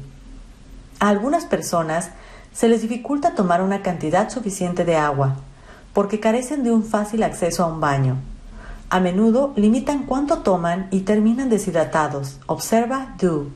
A 1.01 1.09
algunas 1.09 1.43
personas 1.43 2.11
se 2.53 2.69
les 2.69 2.81
dificulta 2.81 3.35
tomar 3.35 3.61
una 3.61 3.81
cantidad 3.81 4.29
suficiente 4.29 4.85
de 4.85 4.95
agua 4.95 5.35
porque 5.91 6.21
carecen 6.21 6.63
de 6.63 6.71
un 6.71 6.85
fácil 6.85 7.23
acceso 7.23 7.61
a 7.61 7.67
un 7.67 7.81
baño. 7.81 8.15
A 8.89 9.01
menudo 9.01 9.51
limitan 9.57 10.05
cuánto 10.05 10.37
toman 10.39 10.87
y 10.91 11.01
terminan 11.01 11.49
deshidratados, 11.49 12.39
observa 12.45 13.15
Du. 13.19 13.51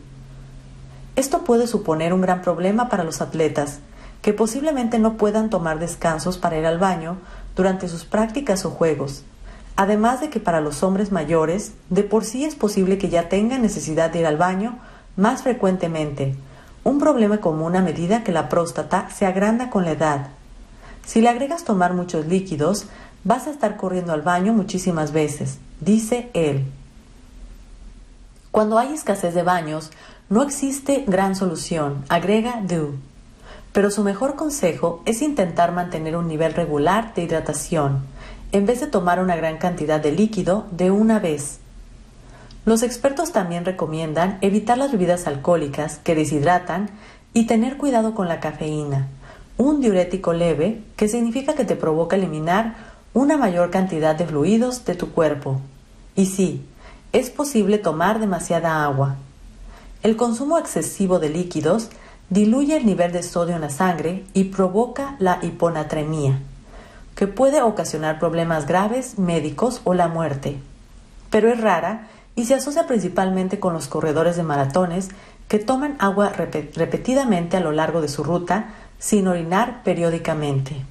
Esto 1.16 1.46
puede 1.46 1.68
suponer 1.68 2.12
un 2.12 2.20
gran 2.20 2.42
problema 2.42 2.90
para 2.90 3.06
los 3.06 3.22
atletas, 3.22 3.80
que 4.22 4.34
posiblemente 4.34 5.00
no 5.00 5.16
puedan 5.16 5.50
tomar 5.50 5.80
descansos 5.80 6.38
para 6.38 6.58
ir 6.58 6.66
al 6.66 6.80
baño 6.80 7.16
durante 7.56 7.88
sus 7.88 8.04
prácticas 8.04 8.66
o 8.66 8.72
juegos, 8.72 9.24
Además 9.76 10.22
de 10.22 10.30
que 10.30 10.40
para 10.40 10.62
los 10.62 10.84
hombres 10.84 11.12
mayores, 11.12 11.74
de 11.90 12.04
por 12.04 12.26
sí 12.26 12.46
es 12.46 12.56
posible 12.56 12.98
que 12.98 13.10
ya 13.10 13.28
tengan 13.28 13.62
necesidad 13.62 14.12
de 14.12 14.20
ir 14.20 14.26
al 14.28 14.38
baño 14.38 14.78
más 15.16 15.42
frecuentemente, 15.42 16.36
un 16.84 17.00
problema 17.00 17.40
común 17.40 17.76
a 17.76 17.82
medida 17.82 18.24
que 18.24 18.32
la 18.32 18.50
próstata 18.50 19.10
se 19.10 19.26
agranda 19.26 19.70
con 19.70 19.86
la 19.86 19.92
edad. 19.92 20.28
Si 21.06 21.22
le 21.22 21.30
agregas 21.30 21.64
tomar 21.64 21.94
muchos 21.94 22.28
líquidos, 22.28 22.86
vas 23.24 23.48
a 23.48 23.52
estar 23.52 23.78
corriendo 23.78 24.14
al 24.14 24.22
baño 24.22 24.54
muchísimas 24.54 25.12
veces, 25.12 25.58
dice 25.80 26.30
él. 26.34 26.66
Cuando 28.52 28.78
hay 28.78 28.94
escasez 28.94 29.34
de 29.34 29.42
baños, 29.42 29.92
no 30.30 30.44
existe 30.44 31.04
gran 31.08 31.36
solución, 31.36 32.06
agrega 32.10 32.62
Du. 32.62 32.96
Pero 33.72 33.90
su 33.90 34.04
mejor 34.04 34.36
consejo 34.36 35.02
es 35.06 35.24
intentar 35.24 35.72
mantener 35.72 36.16
un 36.16 36.28
nivel 36.28 36.54
regular 36.54 37.16
de 37.16 37.24
hidratación 37.24 38.13
en 38.54 38.68
vez 38.68 38.80
de 38.80 38.88
tomar 38.88 39.20
una 39.20 39.36
gran 39.36 39.58
cantidad 39.58 40.00
de 40.00 40.12
líquido 40.12 40.68
de 40.72 40.92
una 40.92 41.20
vez. 41.20 41.58
Los 42.66 42.84
expertos 42.84 43.32
también 43.32 43.66
recomiendan 43.66 44.38
evitar 44.42 44.78
las 44.78 44.92
bebidas 44.92 45.26
alcohólicas 45.26 45.98
que 45.98 46.14
deshidratan 46.14 46.92
y 47.34 47.48
tener 47.48 47.78
cuidado 47.78 48.14
con 48.14 48.28
la 48.28 48.40
cafeína, 48.40 49.08
un 49.58 49.82
diurético 49.82 50.34
leve 50.34 50.84
que 50.96 51.08
significa 51.08 51.56
que 51.56 51.66
te 51.66 51.76
provoca 51.76 52.16
eliminar 52.16 52.76
una 53.16 53.38
mayor 53.38 53.72
cantidad 53.72 54.16
de 54.16 54.28
fluidos 54.28 54.86
de 54.86 54.94
tu 54.94 55.12
cuerpo. 55.12 55.60
Y 56.16 56.28
sí, 56.28 56.64
es 57.12 57.32
posible 57.32 57.80
tomar 57.80 58.20
demasiada 58.20 58.84
agua. 58.84 59.16
El 60.04 60.16
consumo 60.16 60.60
excesivo 60.60 61.18
de 61.18 61.30
líquidos 61.30 61.90
diluye 62.30 62.78
el 62.78 62.86
nivel 62.86 63.12
de 63.14 63.24
sodio 63.24 63.56
en 63.56 63.62
la 63.62 63.72
sangre 63.72 64.26
y 64.36 64.46
provoca 64.46 65.16
la 65.18 65.40
hiponatremia 65.42 66.40
que 67.16 67.28
puede 67.28 67.62
ocasionar 67.62 68.20
problemas 68.20 68.68
graves, 68.68 69.20
médicos 69.20 69.82
o 69.84 69.94
la 69.94 70.08
muerte. 70.08 70.60
Pero 71.30 71.52
es 71.52 71.60
rara 71.60 72.08
y 72.36 72.46
se 72.46 72.56
asocia 72.56 72.88
principalmente 72.88 73.60
con 73.60 73.74
los 73.74 73.88
corredores 73.88 74.36
de 74.36 74.44
maratones 74.44 75.10
que 75.48 75.60
toman 75.60 75.96
agua 76.00 76.30
repetidamente 76.30 77.58
a 77.58 77.60
lo 77.60 77.72
largo 77.72 78.02
de 78.02 78.08
su 78.08 78.24
ruta 78.24 78.70
sin 78.98 79.28
orinar 79.28 79.84
periódicamente. 79.84 80.84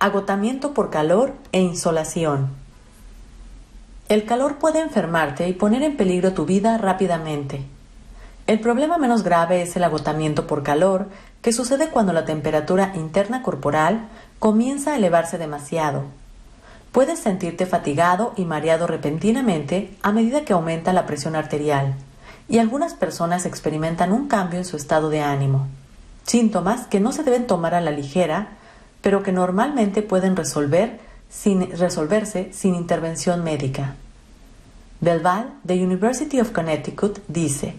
Agotamiento 0.00 0.74
por 0.74 0.90
calor 0.90 1.34
e 1.52 1.60
insolación. 1.60 2.48
El 4.08 4.24
calor 4.24 4.56
puede 4.56 4.80
enfermarte 4.80 5.48
y 5.48 5.52
poner 5.52 5.82
en 5.82 5.96
peligro 5.96 6.32
tu 6.32 6.46
vida 6.46 6.78
rápidamente. 6.78 7.64
El 8.46 8.60
problema 8.60 8.96
menos 8.96 9.22
grave 9.22 9.60
es 9.60 9.76
el 9.76 9.84
agotamiento 9.84 10.46
por 10.46 10.62
calor, 10.62 11.08
que 11.42 11.52
sucede 11.52 11.90
cuando 11.90 12.14
la 12.14 12.24
temperatura 12.24 12.92
interna 12.94 13.42
corporal 13.42 14.08
comienza 14.38 14.92
a 14.92 14.96
elevarse 14.96 15.38
demasiado. 15.38 16.04
Puedes 16.92 17.18
sentirte 17.18 17.66
fatigado 17.66 18.32
y 18.36 18.44
mareado 18.44 18.86
repentinamente 18.86 19.96
a 20.02 20.12
medida 20.12 20.44
que 20.44 20.52
aumenta 20.52 20.92
la 20.92 21.06
presión 21.06 21.36
arterial, 21.36 21.94
y 22.48 22.58
algunas 22.58 22.94
personas 22.94 23.44
experimentan 23.46 24.12
un 24.12 24.26
cambio 24.28 24.58
en 24.58 24.64
su 24.64 24.76
estado 24.76 25.10
de 25.10 25.20
ánimo. 25.20 25.66
Síntomas 26.24 26.86
que 26.86 27.00
no 27.00 27.12
se 27.12 27.22
deben 27.22 27.46
tomar 27.46 27.74
a 27.74 27.80
la 27.80 27.90
ligera, 27.90 28.48
pero 29.02 29.22
que 29.22 29.32
normalmente 29.32 30.02
pueden 30.02 30.34
resolverse 30.36 30.98
sin 31.30 32.74
intervención 32.74 33.44
médica. 33.44 33.94
Belval, 35.00 35.50
de 35.62 35.84
University 35.84 36.40
of 36.40 36.50
Connecticut, 36.52 37.20
dice, 37.28 37.76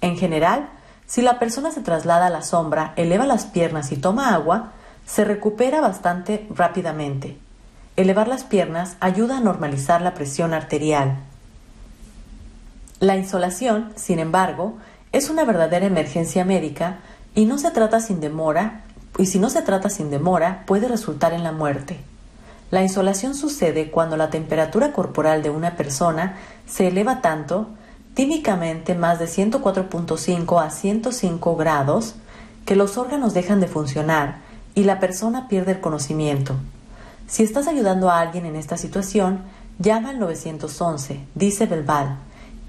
en 0.00 0.16
general, 0.16 0.68
si 1.06 1.22
la 1.22 1.38
persona 1.38 1.70
se 1.70 1.82
traslada 1.82 2.26
a 2.26 2.30
la 2.30 2.42
sombra, 2.42 2.92
eleva 2.96 3.26
las 3.26 3.44
piernas 3.46 3.92
y 3.92 3.96
toma 3.96 4.34
agua, 4.34 4.72
se 5.06 5.24
recupera 5.24 5.80
bastante 5.80 6.46
rápidamente. 6.50 7.38
Elevar 7.96 8.28
las 8.28 8.44
piernas 8.44 8.96
ayuda 9.00 9.38
a 9.38 9.40
normalizar 9.40 10.02
la 10.02 10.14
presión 10.14 10.52
arterial. 10.52 11.16
La 13.00 13.16
insolación, 13.16 13.92
sin 13.94 14.18
embargo, 14.18 14.74
es 15.12 15.30
una 15.30 15.44
verdadera 15.44 15.86
emergencia 15.86 16.44
médica 16.44 16.98
y 17.34 17.46
no 17.46 17.56
se 17.56 17.70
trata 17.70 18.00
sin 18.00 18.20
demora, 18.20 18.82
y 19.18 19.26
si 19.26 19.38
no 19.38 19.48
se 19.48 19.62
trata 19.62 19.88
sin 19.88 20.10
demora, 20.10 20.64
puede 20.66 20.88
resultar 20.88 21.32
en 21.32 21.42
la 21.42 21.52
muerte. 21.52 21.98
La 22.70 22.82
insolación 22.82 23.34
sucede 23.34 23.90
cuando 23.90 24.16
la 24.16 24.28
temperatura 24.28 24.92
corporal 24.92 25.42
de 25.42 25.50
una 25.50 25.76
persona 25.76 26.36
se 26.66 26.88
eleva 26.88 27.20
tanto, 27.20 27.68
típicamente 28.14 28.94
más 28.94 29.18
de 29.18 29.26
104.5 29.26 30.62
a 30.62 30.70
105 30.70 31.56
grados, 31.56 32.16
que 32.64 32.76
los 32.76 32.98
órganos 32.98 33.34
dejan 33.34 33.60
de 33.60 33.68
funcionar 33.68 34.45
y 34.76 34.84
la 34.84 35.00
persona 35.00 35.48
pierde 35.48 35.72
el 35.72 35.80
conocimiento. 35.80 36.54
Si 37.26 37.42
estás 37.42 37.66
ayudando 37.66 38.10
a 38.10 38.20
alguien 38.20 38.46
en 38.46 38.54
esta 38.54 38.76
situación, 38.76 39.40
llama 39.80 40.10
al 40.10 40.20
911, 40.20 41.18
dice 41.34 41.66
Belval, 41.66 42.18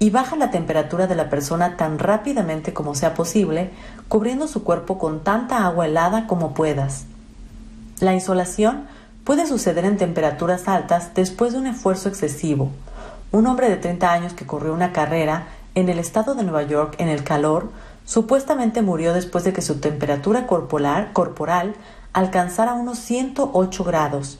y 0.00 0.10
baja 0.10 0.34
la 0.34 0.50
temperatura 0.50 1.06
de 1.06 1.14
la 1.14 1.28
persona 1.28 1.76
tan 1.76 1.98
rápidamente 1.98 2.72
como 2.72 2.94
sea 2.94 3.14
posible, 3.14 3.70
cubriendo 4.08 4.48
su 4.48 4.64
cuerpo 4.64 4.98
con 4.98 5.22
tanta 5.22 5.64
agua 5.66 5.86
helada 5.86 6.26
como 6.26 6.54
puedas. 6.54 7.04
La 8.00 8.14
insolación 8.14 8.86
puede 9.24 9.46
suceder 9.46 9.84
en 9.84 9.98
temperaturas 9.98 10.66
altas 10.66 11.14
después 11.14 11.52
de 11.52 11.58
un 11.58 11.66
esfuerzo 11.66 12.08
excesivo. 12.08 12.70
Un 13.32 13.46
hombre 13.46 13.68
de 13.68 13.76
30 13.76 14.10
años 14.10 14.32
que 14.32 14.46
corrió 14.46 14.72
una 14.72 14.92
carrera 14.92 15.48
en 15.74 15.90
el 15.90 15.98
estado 15.98 16.34
de 16.34 16.44
Nueva 16.44 16.62
York 16.62 16.94
en 16.98 17.08
el 17.08 17.22
calor 17.22 17.70
supuestamente 18.06 18.80
murió 18.80 19.12
después 19.12 19.44
de 19.44 19.52
que 19.52 19.60
su 19.60 19.80
temperatura 19.80 20.46
corporal, 20.46 21.12
corporal 21.12 21.74
alcanzar 22.12 22.68
a 22.68 22.74
unos 22.74 22.98
108 22.98 23.84
grados 23.84 24.38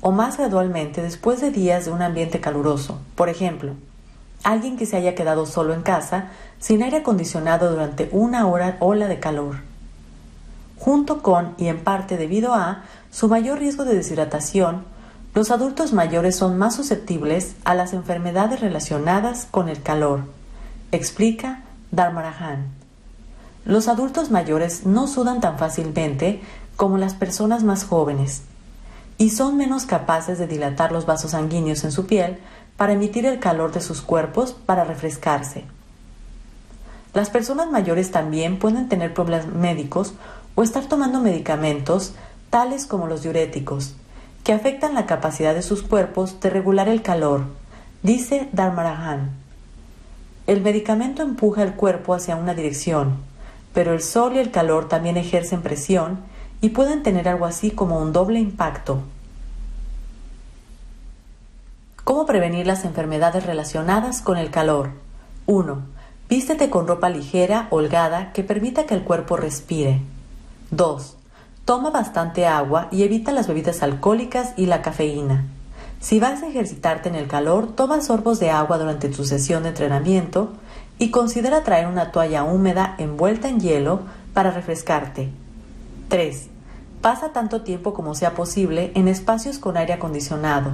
o 0.00 0.12
más 0.12 0.36
gradualmente 0.36 1.02
después 1.02 1.40
de 1.40 1.50
días 1.50 1.84
de 1.84 1.90
un 1.90 2.02
ambiente 2.02 2.40
caluroso. 2.40 2.98
Por 3.14 3.28
ejemplo, 3.28 3.72
alguien 4.44 4.76
que 4.76 4.86
se 4.86 4.96
haya 4.96 5.14
quedado 5.14 5.46
solo 5.46 5.74
en 5.74 5.82
casa 5.82 6.28
sin 6.58 6.82
aire 6.82 6.98
acondicionado 6.98 7.70
durante 7.70 8.08
una 8.12 8.46
hora 8.46 8.76
ola 8.80 9.08
de 9.08 9.20
calor. 9.20 9.56
Junto 10.78 11.22
con, 11.22 11.54
y 11.58 11.66
en 11.66 11.82
parte 11.82 12.16
debido 12.16 12.54
a, 12.54 12.84
su 13.10 13.28
mayor 13.28 13.58
riesgo 13.58 13.84
de 13.84 13.94
deshidratación, 13.94 14.84
los 15.34 15.50
adultos 15.50 15.92
mayores 15.92 16.36
son 16.36 16.56
más 16.56 16.74
susceptibles 16.76 17.54
a 17.64 17.74
las 17.74 17.92
enfermedades 17.92 18.60
relacionadas 18.60 19.46
con 19.50 19.68
el 19.68 19.82
calor, 19.82 20.22
explica 20.92 21.62
Dharmarajan. 21.90 22.66
Los 23.64 23.88
adultos 23.88 24.30
mayores 24.30 24.86
no 24.86 25.06
sudan 25.06 25.40
tan 25.40 25.58
fácilmente 25.58 26.40
como 26.78 26.96
las 26.96 27.14
personas 27.14 27.64
más 27.64 27.84
jóvenes 27.84 28.42
y 29.18 29.30
son 29.30 29.56
menos 29.56 29.84
capaces 29.84 30.38
de 30.38 30.46
dilatar 30.46 30.92
los 30.92 31.06
vasos 31.06 31.32
sanguíneos 31.32 31.82
en 31.82 31.90
su 31.90 32.06
piel 32.06 32.38
para 32.76 32.92
emitir 32.92 33.26
el 33.26 33.40
calor 33.40 33.72
de 33.72 33.80
sus 33.80 34.00
cuerpos 34.00 34.52
para 34.52 34.84
refrescarse. 34.84 35.64
Las 37.14 37.30
personas 37.30 37.68
mayores 37.68 38.12
también 38.12 38.60
pueden 38.60 38.88
tener 38.88 39.12
problemas 39.12 39.48
médicos 39.48 40.14
o 40.54 40.62
estar 40.62 40.86
tomando 40.86 41.18
medicamentos 41.18 42.14
tales 42.48 42.86
como 42.86 43.08
los 43.08 43.24
diuréticos, 43.24 43.96
que 44.44 44.52
afectan 44.52 44.94
la 44.94 45.06
capacidad 45.06 45.54
de 45.54 45.62
sus 45.62 45.82
cuerpos 45.82 46.38
de 46.38 46.48
regular 46.48 46.88
el 46.88 47.02
calor, 47.02 47.42
dice 48.04 48.48
Dharmarajan. 48.52 49.30
El 50.46 50.60
medicamento 50.60 51.24
empuja 51.24 51.64
el 51.64 51.74
cuerpo 51.74 52.14
hacia 52.14 52.36
una 52.36 52.54
dirección, 52.54 53.16
pero 53.74 53.94
el 53.94 54.00
sol 54.00 54.36
y 54.36 54.38
el 54.38 54.52
calor 54.52 54.88
también 54.88 55.16
ejercen 55.16 55.60
presión 55.60 56.37
y 56.60 56.70
pueden 56.70 57.02
tener 57.02 57.28
algo 57.28 57.46
así 57.46 57.70
como 57.70 58.00
un 58.00 58.12
doble 58.12 58.40
impacto. 58.40 59.02
¿Cómo 62.04 62.24
prevenir 62.26 62.66
las 62.66 62.84
enfermedades 62.84 63.44
relacionadas 63.44 64.22
con 64.22 64.38
el 64.38 64.50
calor? 64.50 64.90
1. 65.46 65.78
Vístete 66.28 66.70
con 66.70 66.86
ropa 66.86 67.10
ligera, 67.10 67.68
holgada, 67.70 68.32
que 68.32 68.42
permita 68.42 68.86
que 68.86 68.94
el 68.94 69.02
cuerpo 69.02 69.36
respire. 69.36 70.00
2. 70.70 71.16
Toma 71.64 71.90
bastante 71.90 72.46
agua 72.46 72.88
y 72.90 73.02
evita 73.02 73.32
las 73.32 73.46
bebidas 73.46 73.82
alcohólicas 73.82 74.54
y 74.56 74.66
la 74.66 74.80
cafeína. 74.80 75.44
Si 76.00 76.20
vas 76.20 76.42
a 76.42 76.48
ejercitarte 76.48 77.08
en 77.08 77.14
el 77.14 77.26
calor, 77.26 77.74
toma 77.74 78.00
sorbos 78.00 78.40
de 78.40 78.50
agua 78.50 78.78
durante 78.78 79.08
tu 79.08 79.24
sesión 79.24 79.64
de 79.64 79.70
entrenamiento 79.70 80.52
y 80.98 81.10
considera 81.10 81.62
traer 81.62 81.86
una 81.86 82.12
toalla 82.12 82.44
húmeda 82.44 82.94
envuelta 82.98 83.48
en 83.48 83.60
hielo 83.60 84.00
para 84.32 84.50
refrescarte. 84.50 85.28
3. 86.08 86.48
Pasa 87.02 87.32
tanto 87.32 87.62
tiempo 87.62 87.94
como 87.94 88.14
sea 88.14 88.34
posible 88.34 88.90
en 88.94 89.08
espacios 89.08 89.58
con 89.58 89.76
aire 89.76 89.92
acondicionado. 89.92 90.72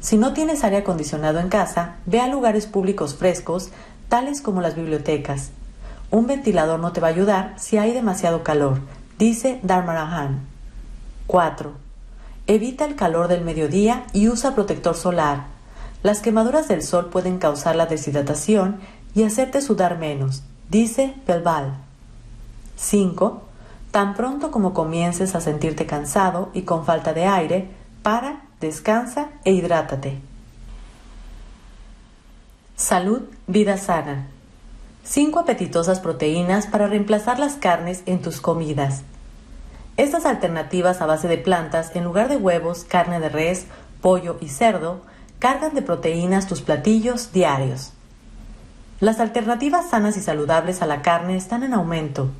Si 0.00 0.16
no 0.16 0.32
tienes 0.32 0.64
aire 0.64 0.78
acondicionado 0.78 1.38
en 1.38 1.48
casa, 1.48 1.96
ve 2.06 2.20
a 2.20 2.26
lugares 2.26 2.66
públicos 2.66 3.14
frescos, 3.14 3.70
tales 4.08 4.40
como 4.40 4.60
las 4.60 4.74
bibliotecas. 4.74 5.50
Un 6.10 6.26
ventilador 6.26 6.80
no 6.80 6.92
te 6.92 7.00
va 7.00 7.08
a 7.08 7.10
ayudar 7.10 7.54
si 7.56 7.78
hay 7.78 7.92
demasiado 7.92 8.42
calor, 8.42 8.80
dice 9.18 9.60
Dharmarajan. 9.62 10.40
4. 11.28 11.72
Evita 12.48 12.84
el 12.84 12.96
calor 12.96 13.28
del 13.28 13.44
mediodía 13.44 14.04
y 14.12 14.28
usa 14.28 14.54
protector 14.54 14.96
solar. 14.96 15.46
Las 16.02 16.20
quemaduras 16.20 16.66
del 16.66 16.82
sol 16.82 17.10
pueden 17.10 17.38
causar 17.38 17.76
la 17.76 17.86
deshidratación 17.86 18.80
y 19.14 19.22
hacerte 19.22 19.60
sudar 19.60 19.98
menos, 19.98 20.42
dice 20.68 21.14
Belval. 21.26 21.76
5. 22.76 23.51
Tan 23.92 24.14
pronto 24.14 24.50
como 24.50 24.72
comiences 24.72 25.34
a 25.34 25.42
sentirte 25.42 25.84
cansado 25.84 26.48
y 26.54 26.62
con 26.62 26.86
falta 26.86 27.12
de 27.12 27.26
aire, 27.26 27.68
para, 28.02 28.40
descansa 28.58 29.28
e 29.44 29.52
hidrátate. 29.52 30.18
Salud, 32.74 33.20
vida 33.46 33.76
sana. 33.76 34.28
5 35.04 35.40
apetitosas 35.40 36.00
proteínas 36.00 36.66
para 36.66 36.86
reemplazar 36.86 37.38
las 37.38 37.54
carnes 37.56 38.02
en 38.06 38.22
tus 38.22 38.40
comidas. 38.40 39.02
Estas 39.98 40.24
alternativas 40.24 41.02
a 41.02 41.06
base 41.06 41.28
de 41.28 41.36
plantas, 41.36 41.94
en 41.94 42.04
lugar 42.04 42.30
de 42.30 42.38
huevos, 42.38 42.84
carne 42.84 43.20
de 43.20 43.28
res, 43.28 43.66
pollo 44.00 44.38
y 44.40 44.48
cerdo, 44.48 45.02
cargan 45.38 45.74
de 45.74 45.82
proteínas 45.82 46.46
tus 46.46 46.62
platillos 46.62 47.32
diarios. 47.32 47.92
Las 49.00 49.20
alternativas 49.20 49.90
sanas 49.90 50.16
y 50.16 50.20
saludables 50.20 50.80
a 50.80 50.86
la 50.86 51.02
carne 51.02 51.36
están 51.36 51.62
en 51.62 51.74
aumento, 51.74 52.30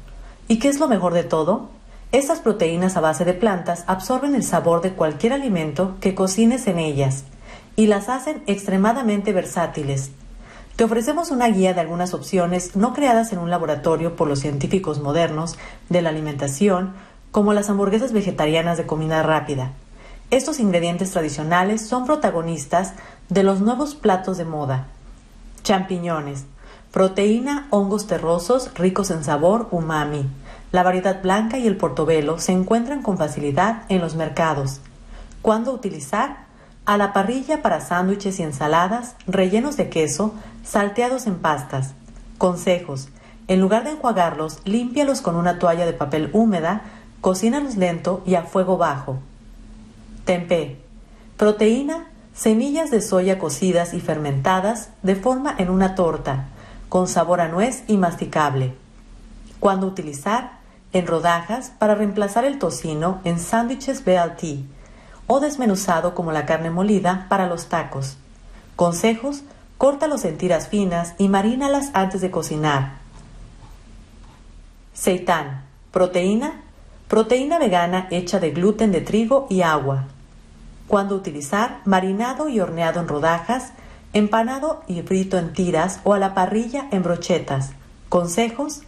¿Y 0.49 0.59
qué 0.59 0.69
es 0.69 0.79
lo 0.81 0.89
mejor 0.89 1.15
de 1.15 1.25
todo? 1.25 1.69
Estas 2.13 2.41
proteínas 2.41 2.97
a 2.97 3.01
base 3.01 3.25
de 3.25 3.33
plantas 3.33 3.85
absorben 3.87 4.35
el 4.35 4.43
sabor 4.43 4.83
de 4.83 4.93
cualquier 4.93 5.33
alimento 5.33 5.97
que 6.01 6.15
cocines 6.15 6.67
en 6.67 6.79
ellas 6.79 7.25
y 7.75 7.87
las 7.87 8.09
hacen 8.09 8.43
extremadamente 8.47 9.33
versátiles. 9.33 10.11
Te 10.77 10.85
ofrecemos 10.85 11.31
una 11.31 11.49
guía 11.49 11.75
de 11.75 11.81
algunas 11.81 12.13
opciones 12.13 12.77
no 12.77 12.93
creadas 12.93 13.33
en 13.33 13.39
un 13.39 13.51
laboratorio 13.51 14.17
por 14.17 14.29
los 14.29 14.41
científicos 14.41 15.01
modernos 15.01 15.57
de 15.89 16.03
la 16.03 16.11
alimentación, 16.11 16.93
como 17.31 17.55
las 17.55 17.71
hamburguesas 17.71 18.13
vegetarianas 18.13 18.77
de 18.77 18.87
comida 18.87 19.23
rápida. 19.23 19.73
Estos 20.31 20.61
ingredientes 20.61 21.11
tradicionales 21.13 21.87
son 21.87 22.05
protagonistas 22.05 22.95
de 23.29 23.43
los 23.43 23.61
nuevos 23.61 23.95
platos 23.95 24.39
de 24.39 24.45
moda. 24.45 24.87
Champiñones, 25.63 26.45
proteína, 26.93 27.67
hongos 27.71 28.07
terrosos 28.07 28.73
ricos 28.75 29.11
en 29.11 29.25
sabor 29.25 29.69
umami 29.73 30.29
la 30.73 30.83
variedad 30.83 31.23
blanca 31.23 31.59
y 31.59 31.67
el 31.67 31.77
portobelo 31.77 32.39
se 32.39 32.53
encuentran 32.53 33.03
con 33.03 33.19
facilidad 33.19 33.83
en 33.91 34.01
los 34.01 34.17
mercados. 34.17 34.81
¿Cuándo 35.43 35.73
utilizar? 35.73 36.47
A 36.87 36.97
la 36.97 37.13
parrilla 37.13 37.61
para 37.61 37.83
sándwiches 37.83 38.41
y 38.41 38.43
ensaladas, 38.43 39.15
rellenos 39.27 39.77
de 39.77 39.91
queso, 39.91 40.35
salteados 40.65 41.27
en 41.27 41.37
pastas. 41.37 41.93
Consejos. 42.39 43.09
En 43.49 43.61
lugar 43.61 43.85
de 43.85 43.91
enjuagarlos, 43.91 44.61
límpialos 44.65 45.21
con 45.21 45.37
una 45.37 45.59
toalla 45.59 45.85
de 45.85 45.93
papel 45.93 46.31
húmeda, 46.33 46.83
cocínalos 47.21 47.77
lento 47.77 48.23
y 48.25 48.35
a 48.35 48.43
fuego 48.43 48.79
bajo. 48.79 49.19
Tempé. 50.25 50.79
Proteína, 51.37 52.07
semillas 52.35 52.91
de 52.91 53.03
soya 53.03 53.39
cocidas 53.39 53.93
y 53.93 54.01
fermentadas 54.01 54.89
de 55.03 55.17
forma 55.17 55.55
en 55.59 55.69
una 55.69 55.95
torta, 55.95 56.47
con 56.93 57.09
sabor 57.09 57.41
a 57.41 57.49
nuez 57.49 57.85
y 57.87 57.97
masticable. 57.97 58.75
¿Cuándo 59.61 59.87
utilizar? 59.87 60.61
en 60.93 61.07
rodajas 61.07 61.73
para 61.79 61.95
reemplazar 61.95 62.45
el 62.45 62.59
tocino 62.59 63.19
en 63.25 63.39
sándwiches 63.39 64.05
BLT 64.05 64.67
o 65.27 65.41
desmenuzado 65.41 66.15
como 66.15 66.33
la 66.33 66.45
carne 66.45 66.69
molida 66.69 67.25
para 67.31 67.47
los 67.47 67.69
tacos. 67.71 68.19
Consejos: 68.77 69.41
córtalos 69.79 70.27
en 70.27 70.37
tiras 70.37 70.69
finas 70.69 71.15
y 71.17 71.31
marínalas 71.31 71.93
antes 71.95 72.21
de 72.21 72.31
cocinar. 72.31 72.99
Seitán: 74.93 75.63
proteína, 75.93 76.61
proteína 77.09 77.59
vegana 77.59 78.07
hecha 78.11 78.39
de 78.39 78.51
gluten 78.51 78.93
de 78.93 79.01
trigo 79.01 79.47
y 79.49 79.63
agua. 79.63 80.05
Cuando 80.89 81.17
utilizar 81.17 81.81
marinado 81.87 82.51
y 82.51 82.61
horneado 82.61 83.01
en 83.01 83.09
rodajas, 83.09 83.73
empanado 84.13 84.83
y 84.87 85.03
frito 85.03 85.39
en 85.39 85.53
tiras 85.53 86.01
o 86.05 86.15
a 86.15 86.19
la 86.19 86.35
parrilla 86.35 86.89
en 86.91 87.03
brochetas. 87.03 87.71
Consejos: 88.09 88.83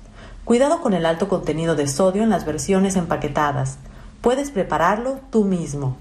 Cuidado 0.45 0.81
con 0.83 0.93
el 0.93 1.07
alto 1.07 1.29
contenido 1.29 1.75
de 1.75 1.87
sodio 1.87 2.23
en 2.23 2.31
las 2.31 2.45
versiones 2.45 2.97
empaquetadas. 2.97 3.79
Puedes 4.21 4.51
prepararlo 4.51 5.21
tú 5.31 5.45
mismo. 5.45 5.97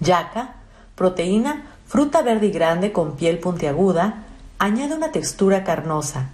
Yaca, 0.00 0.54
proteína, 0.94 1.66
fruta 1.86 2.22
verde 2.22 2.46
y 2.46 2.50
grande 2.50 2.92
con 2.92 3.16
piel 3.16 3.38
puntiaguda, 3.38 4.24
añade 4.58 4.94
una 4.94 5.12
textura 5.12 5.64
carnosa. 5.64 6.30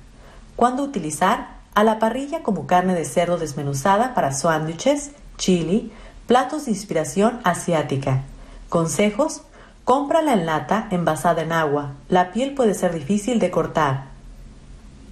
¿Cuándo 0.57 0.83
utilizar? 0.83 1.59
A 1.75 1.85
la 1.85 1.99
parrilla 1.99 2.43
como 2.43 2.67
carne 2.67 2.95
de 2.95 3.05
cerdo 3.05 3.39
desmenuzada 3.39 4.13
para 4.13 4.33
sándwiches, 4.33 5.13
chili, 5.39 5.93
platos 6.27 6.67
de 6.67 6.73
inspiración 6.73 7.41
asiática. 7.45 8.25
Consejos: 8.69 9.43
cómprala 9.91 10.35
en 10.35 10.47
lata 10.47 10.87
envasada 10.93 11.43
en 11.43 11.51
agua. 11.51 11.95
La 12.09 12.31
piel 12.31 12.55
puede 12.55 12.75
ser 12.75 12.95
difícil 12.95 13.41
de 13.41 13.51
cortar. 13.51 14.05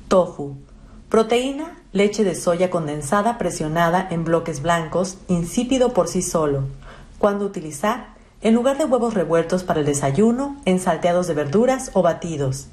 Tofu 0.06 0.54
Proteína, 1.08 1.76
leche 1.90 2.22
de 2.22 2.36
soya 2.36 2.70
condensada 2.70 3.38
presionada 3.38 4.06
en 4.08 4.22
bloques 4.22 4.62
blancos, 4.62 5.18
insípido 5.26 5.92
por 5.94 6.06
sí 6.06 6.22
solo. 6.22 6.62
Cuando 7.18 7.44
utilizar, 7.44 8.10
en 8.40 8.54
lugar 8.54 8.78
de 8.78 8.84
huevos 8.84 9.14
revueltos 9.14 9.64
para 9.64 9.80
el 9.80 9.86
desayuno, 9.86 10.56
en 10.64 10.78
salteados 10.78 11.26
de 11.26 11.34
verduras 11.34 11.90
o 11.94 12.02
batidos. 12.02 12.68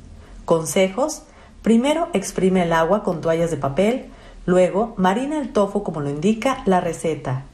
Consejos: 0.45 1.23
primero 1.63 2.09
exprime 2.13 2.61
el 2.61 2.73
agua 2.73 3.01
con 3.01 3.19
toallas 3.19 3.49
de 3.49 3.57
papel, 3.57 4.11
luego 4.45 4.93
marina 4.97 5.39
el 5.39 5.51
tofu 5.51 5.81
como 5.81 6.01
lo 6.01 6.11
indica 6.11 6.61
la 6.67 6.81
receta. 6.81 7.45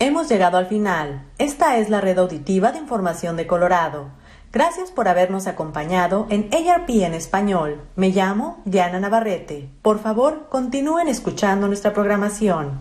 Hemos 0.00 0.28
llegado 0.28 0.58
al 0.58 0.66
final. 0.66 1.24
Esta 1.38 1.78
es 1.78 1.90
la 1.90 2.00
red 2.00 2.18
auditiva 2.18 2.70
de 2.70 2.78
información 2.78 3.36
de 3.36 3.48
Colorado. 3.48 4.12
Gracias 4.52 4.92
por 4.92 5.08
habernos 5.08 5.48
acompañado 5.48 6.28
en 6.30 6.48
ARP 6.54 6.88
en 6.90 7.14
español. 7.14 7.80
Me 7.96 8.10
llamo 8.10 8.62
Diana 8.64 9.00
Navarrete. 9.00 9.68
Por 9.82 9.98
favor, 9.98 10.46
continúen 10.50 11.08
escuchando 11.08 11.66
nuestra 11.66 11.94
programación. 11.94 12.80